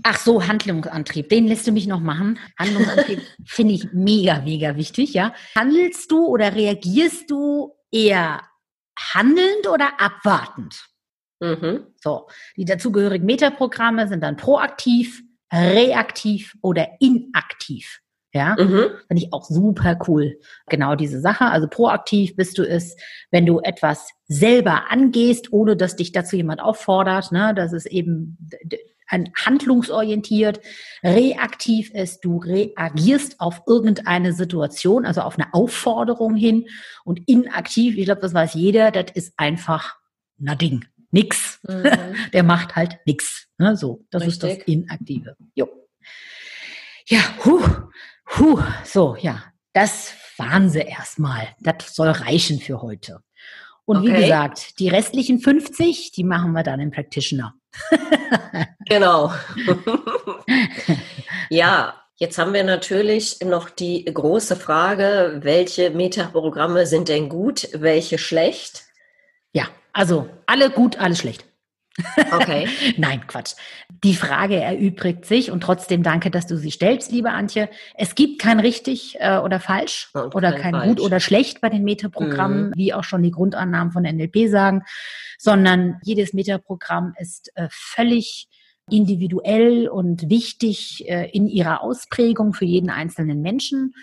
Ach 0.03 0.17
so, 0.17 0.47
Handlungsantrieb, 0.47 1.27
den 1.27 1.45
lässt 1.45 1.67
du 1.67 1.73
mich 1.73 1.87
noch 1.87 1.99
machen. 1.99 2.39
Handlungsantrieb 2.57 3.21
finde 3.45 3.73
ich 3.73 3.91
mega, 3.91 4.39
mega 4.39 4.77
wichtig, 4.77 5.13
ja. 5.13 5.33
Handelst 5.57 6.09
du 6.09 6.25
oder 6.25 6.55
reagierst 6.55 7.29
du 7.29 7.75
eher 7.91 8.43
handelnd 8.97 9.67
oder 9.67 9.99
abwartend? 9.99 10.85
Mhm. 11.41 11.87
So, 12.01 12.29
die 12.55 12.63
dazugehörigen 12.63 13.25
Metaprogramme 13.25 14.07
sind 14.07 14.21
dann 14.21 14.37
proaktiv, 14.37 15.21
reaktiv 15.51 16.55
oder 16.61 16.87
inaktiv. 17.01 17.99
Ja, 18.33 18.55
mhm. 18.59 18.89
finde 19.07 19.23
ich 19.23 19.31
auch 19.31 19.45
super 19.45 19.97
cool. 20.07 20.37
Genau 20.67 20.95
diese 20.95 21.21
Sache. 21.21 21.45
Also 21.45 21.67
proaktiv 21.67 22.35
bist 22.35 22.57
du 22.57 22.67
es, 22.67 22.95
wenn 23.31 23.45
du 23.45 23.59
etwas 23.59 24.09
selber 24.27 24.91
angehst, 24.91 25.53
ohne 25.53 25.77
dass 25.77 25.95
dich 25.95 26.11
dazu 26.11 26.35
jemand 26.35 26.61
auffordert. 26.61 27.31
Ne? 27.31 27.53
Das 27.55 27.71
ist 27.71 27.85
eben 27.85 28.37
ein 29.07 29.31
handlungsorientiert. 29.33 30.59
Reaktiv 31.03 31.91
ist, 31.93 32.25
du 32.25 32.37
reagierst 32.37 33.39
auf 33.39 33.61
irgendeine 33.65 34.33
Situation, 34.33 35.05
also 35.05 35.21
auf 35.21 35.39
eine 35.39 35.53
Aufforderung 35.53 36.35
hin. 36.35 36.67
Und 37.05 37.21
inaktiv, 37.27 37.97
ich 37.97 38.05
glaube, 38.05 38.21
das 38.21 38.33
weiß 38.33 38.53
jeder, 38.55 38.91
das 38.91 39.11
ist 39.13 39.33
einfach 39.37 39.95
na 40.37 40.55
Ding. 40.55 40.85
Nix. 41.11 41.59
Mhm. 41.67 41.83
Der 42.33 42.43
macht 42.43 42.75
halt 42.75 42.97
nix. 43.05 43.47
Ne? 43.57 43.75
So, 43.75 44.05
das 44.11 44.23
Richtig. 44.23 44.49
ist 44.51 44.59
das 44.59 44.67
Inaktive. 44.67 45.37
Jo. 45.55 45.69
Ja, 47.07 47.19
huh. 47.45 47.63
Puh, 48.27 48.61
so, 48.83 49.15
ja, 49.19 49.43
das 49.73 50.13
waren 50.37 50.69
sie 50.69 50.81
erstmal. 50.81 51.49
Das 51.59 51.95
soll 51.95 52.09
reichen 52.09 52.59
für 52.59 52.81
heute. 52.81 53.21
Und 53.85 53.97
okay. 53.97 54.07
wie 54.07 54.21
gesagt, 54.21 54.79
die 54.79 54.89
restlichen 54.89 55.39
50, 55.39 56.11
die 56.11 56.23
machen 56.23 56.51
wir 56.51 56.63
dann 56.63 56.79
im 56.79 56.91
Practitioner. 56.91 57.53
genau. 58.85 59.33
ja, 61.49 61.95
jetzt 62.17 62.37
haben 62.37 62.53
wir 62.53 62.65
natürlich 62.65 63.39
noch 63.45 63.69
die 63.69 64.03
große 64.03 64.57
Frage, 64.57 65.39
welche 65.41 65.89
Metaprogramme 65.91 66.85
sind 66.85 67.07
denn 67.07 67.29
gut, 67.29 67.69
welche 67.73 68.17
schlecht? 68.17 68.83
Ja, 69.53 69.67
also 69.93 70.29
alle 70.45 70.69
gut, 70.69 70.99
alle 70.99 71.15
schlecht. 71.15 71.45
Okay. 72.31 72.67
Nein, 72.97 73.25
Quatsch. 73.27 73.53
Die 74.03 74.15
Frage 74.15 74.57
erübrigt 74.57 75.25
sich 75.25 75.51
und 75.51 75.61
trotzdem 75.61 76.03
danke, 76.03 76.29
dass 76.29 76.47
du 76.47 76.57
sie 76.57 76.71
stellst, 76.71 77.11
liebe 77.11 77.31
Antje. 77.31 77.69
Es 77.95 78.15
gibt 78.15 78.39
kein 78.39 78.59
richtig 78.59 79.17
äh, 79.19 79.37
oder 79.37 79.59
falsch 79.59 80.09
und 80.13 80.35
oder 80.35 80.53
kein, 80.53 80.73
kein 80.73 80.89
gut 80.89 81.01
oder 81.01 81.19
schlecht 81.19 81.61
bei 81.61 81.69
den 81.69 81.83
Metaprogrammen, 81.83 82.69
mhm. 82.69 82.73
wie 82.75 82.93
auch 82.93 83.03
schon 83.03 83.23
die 83.23 83.31
Grundannahmen 83.31 83.91
von 83.91 84.03
NLP 84.03 84.49
sagen, 84.49 84.83
sondern 85.39 85.99
jedes 86.03 86.33
Metaprogramm 86.33 87.13
ist 87.17 87.51
äh, 87.55 87.67
völlig 87.71 88.47
individuell 88.89 89.89
und 89.89 90.29
wichtig 90.29 91.09
äh, 91.09 91.29
in 91.31 91.47
ihrer 91.47 91.81
Ausprägung 91.81 92.53
für 92.53 92.65
jeden 92.65 92.89
einzelnen 92.89 93.41
Menschen. 93.41 93.93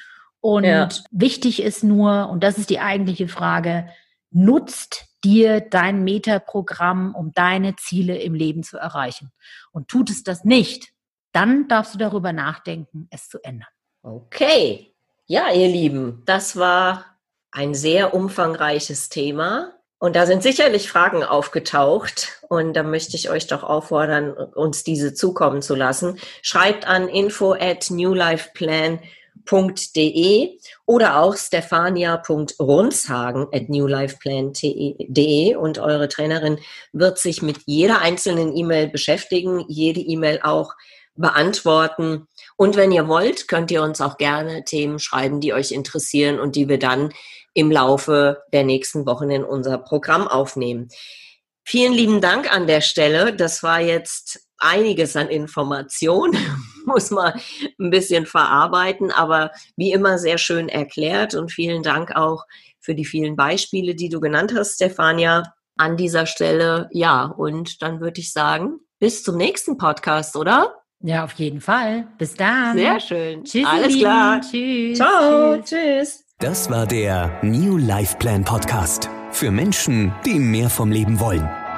Und 0.41 0.65
ja. 0.65 0.89
wichtig 1.11 1.63
ist 1.63 1.85
nur, 1.85 2.29
und 2.29 2.45
das 2.45 2.59
ist 2.59 2.69
die 2.69 2.81
eigentliche 2.81 3.29
Frage, 3.29 3.89
nutzt 4.31 5.07
dir 5.25 5.61
dein 5.61 6.05
Metaprogramm, 6.05 7.15
um 7.15 7.33
deine 7.33 7.77
Ziele 7.77 8.19
im 8.19 8.35
Leben 8.35 8.63
zu 8.63 8.77
erreichen. 8.77 9.33
Und 9.73 9.89
tut 9.89 10.11
es 10.11 10.23
das 10.23 10.45
nicht, 10.45 10.93
dann 11.33 11.67
darfst 11.67 11.95
du 11.95 11.99
darüber 11.99 12.33
nachdenken, 12.33 13.09
es 13.11 13.29
zu 13.29 13.43
ändern. 13.43 13.69
Okay. 14.03 14.95
Ja, 15.27 15.51
ihr 15.51 15.69
Lieben, 15.69 16.23
das 16.27 16.57
war 16.57 17.07
ein 17.51 17.75
sehr 17.75 18.15
umfangreiches 18.15 19.09
Thema. 19.09 19.73
Und 19.99 20.17
da 20.17 20.27
sind 20.27 20.43
sicherlich 20.43 20.91
Fragen 20.91 21.25
aufgetaucht. 21.25 22.43
Und 22.49 22.75
da 22.75 22.83
möchte 22.83 23.17
ich 23.17 23.31
euch 23.31 23.47
doch 23.47 23.63
auffordern, 23.63 24.33
uns 24.33 24.85
diese 24.85 25.15
zukommen 25.15 25.63
zu 25.63 25.75
lassen. 25.75 26.19
Schreibt 26.43 26.87
an 26.87 27.09
info 27.09 27.55
at 27.55 27.91
newlifeplan.com 27.91 29.01
newlifeplan.de 29.45 30.59
oder 30.87 31.21
auch 31.21 31.37
stefania.runshagen 31.37 33.49
at 33.53 33.69
newlifeplan.de 33.69 35.57
und 35.57 35.79
eure 35.79 36.09
Trainerin 36.09 36.59
wird 36.93 37.19
sich 37.19 37.43
mit 37.43 37.59
jeder 37.67 38.01
einzelnen 38.01 38.57
E-Mail 38.57 38.89
beschäftigen, 38.89 39.65
jede 39.69 40.01
E-Mail 40.01 40.41
auch 40.43 40.73
beantworten. 41.17 42.27
Und 42.57 42.77
wenn 42.77 42.93
ihr 42.93 43.07
wollt, 43.07 43.49
könnt 43.49 43.71
ihr 43.71 43.83
uns 43.83 44.01
auch 44.01 44.17
gerne 44.17 44.65
Themen 44.65 44.99
schreiben, 44.99 45.41
die 45.41 45.53
euch 45.53 45.73
interessieren 45.73 46.41
und 46.41 46.57
die 46.57 46.69
wir 46.69 46.79
dann 46.79 47.13
im 47.53 47.71
Laufe 47.71 48.43
der 48.53 48.65
nächsten 48.65 49.07
Wochen 49.07 49.31
in 49.31 49.45
unser 49.45 49.79
Programm 49.79 50.27
aufnehmen. 50.27 50.89
Vielen 51.63 51.93
lieben 51.93 52.21
Dank 52.21 52.53
an 52.53 52.67
der 52.67 52.81
Stelle. 52.81 53.35
Das 53.35 53.63
war 53.63 53.81
jetzt 53.81 54.49
einiges 54.59 55.17
an 55.17 55.29
Informationen, 55.29 56.37
muss 56.87 57.11
man 57.11 57.33
ein 57.79 57.91
bisschen 57.91 58.27
verarbeiten, 58.27 59.11
aber 59.11 59.51
wie 59.77 59.93
immer 59.93 60.19
sehr 60.19 60.39
schön 60.39 60.69
erklärt 60.69 61.35
und 61.35 61.53
vielen 61.53 61.83
Dank 61.83 62.15
auch 62.17 62.45
für 62.81 62.95
die 62.95 63.05
vielen 63.05 63.37
Beispiele, 63.37 63.95
die 63.95 64.09
du 64.09 64.21
genannt 64.21 64.53
hast, 64.55 64.75
Stefania, 64.75 65.55
an 65.77 65.97
dieser 65.97 66.27
Stelle. 66.27 66.89
Ja, 66.93 67.25
und 67.25 67.83
dann 67.83 68.01
würde 68.01 68.21
ich 68.21 68.33
sagen, 68.33 68.79
bis 69.01 69.23
zum 69.23 69.37
nächsten 69.37 69.77
Podcast, 69.79 70.37
oder? 70.37 70.75
Ja, 71.01 71.25
auf 71.25 71.33
jeden 71.33 71.61
Fall. 71.61 72.07
Bis 72.19 72.35
dann. 72.35 72.77
Sehr 72.77 73.01
schön. 73.01 73.45
Tschüss. 73.45 73.67
Alles 73.67 73.99
klar. 73.99 74.41
Tschüss. 74.41 74.97
Ciao. 74.97 75.57
Tschüss. 75.57 75.69
Tschüss. 75.69 76.25
Das 76.39 76.71
war 76.71 76.87
der 76.87 77.39
New 77.43 77.77
Life 77.77 78.17
Plan 78.17 78.45
Podcast 78.45 79.09
für 79.31 79.51
Menschen, 79.51 80.15
die 80.25 80.39
mehr 80.39 80.71
vom 80.71 80.91
Leben 80.91 81.21
wollen. 81.21 81.64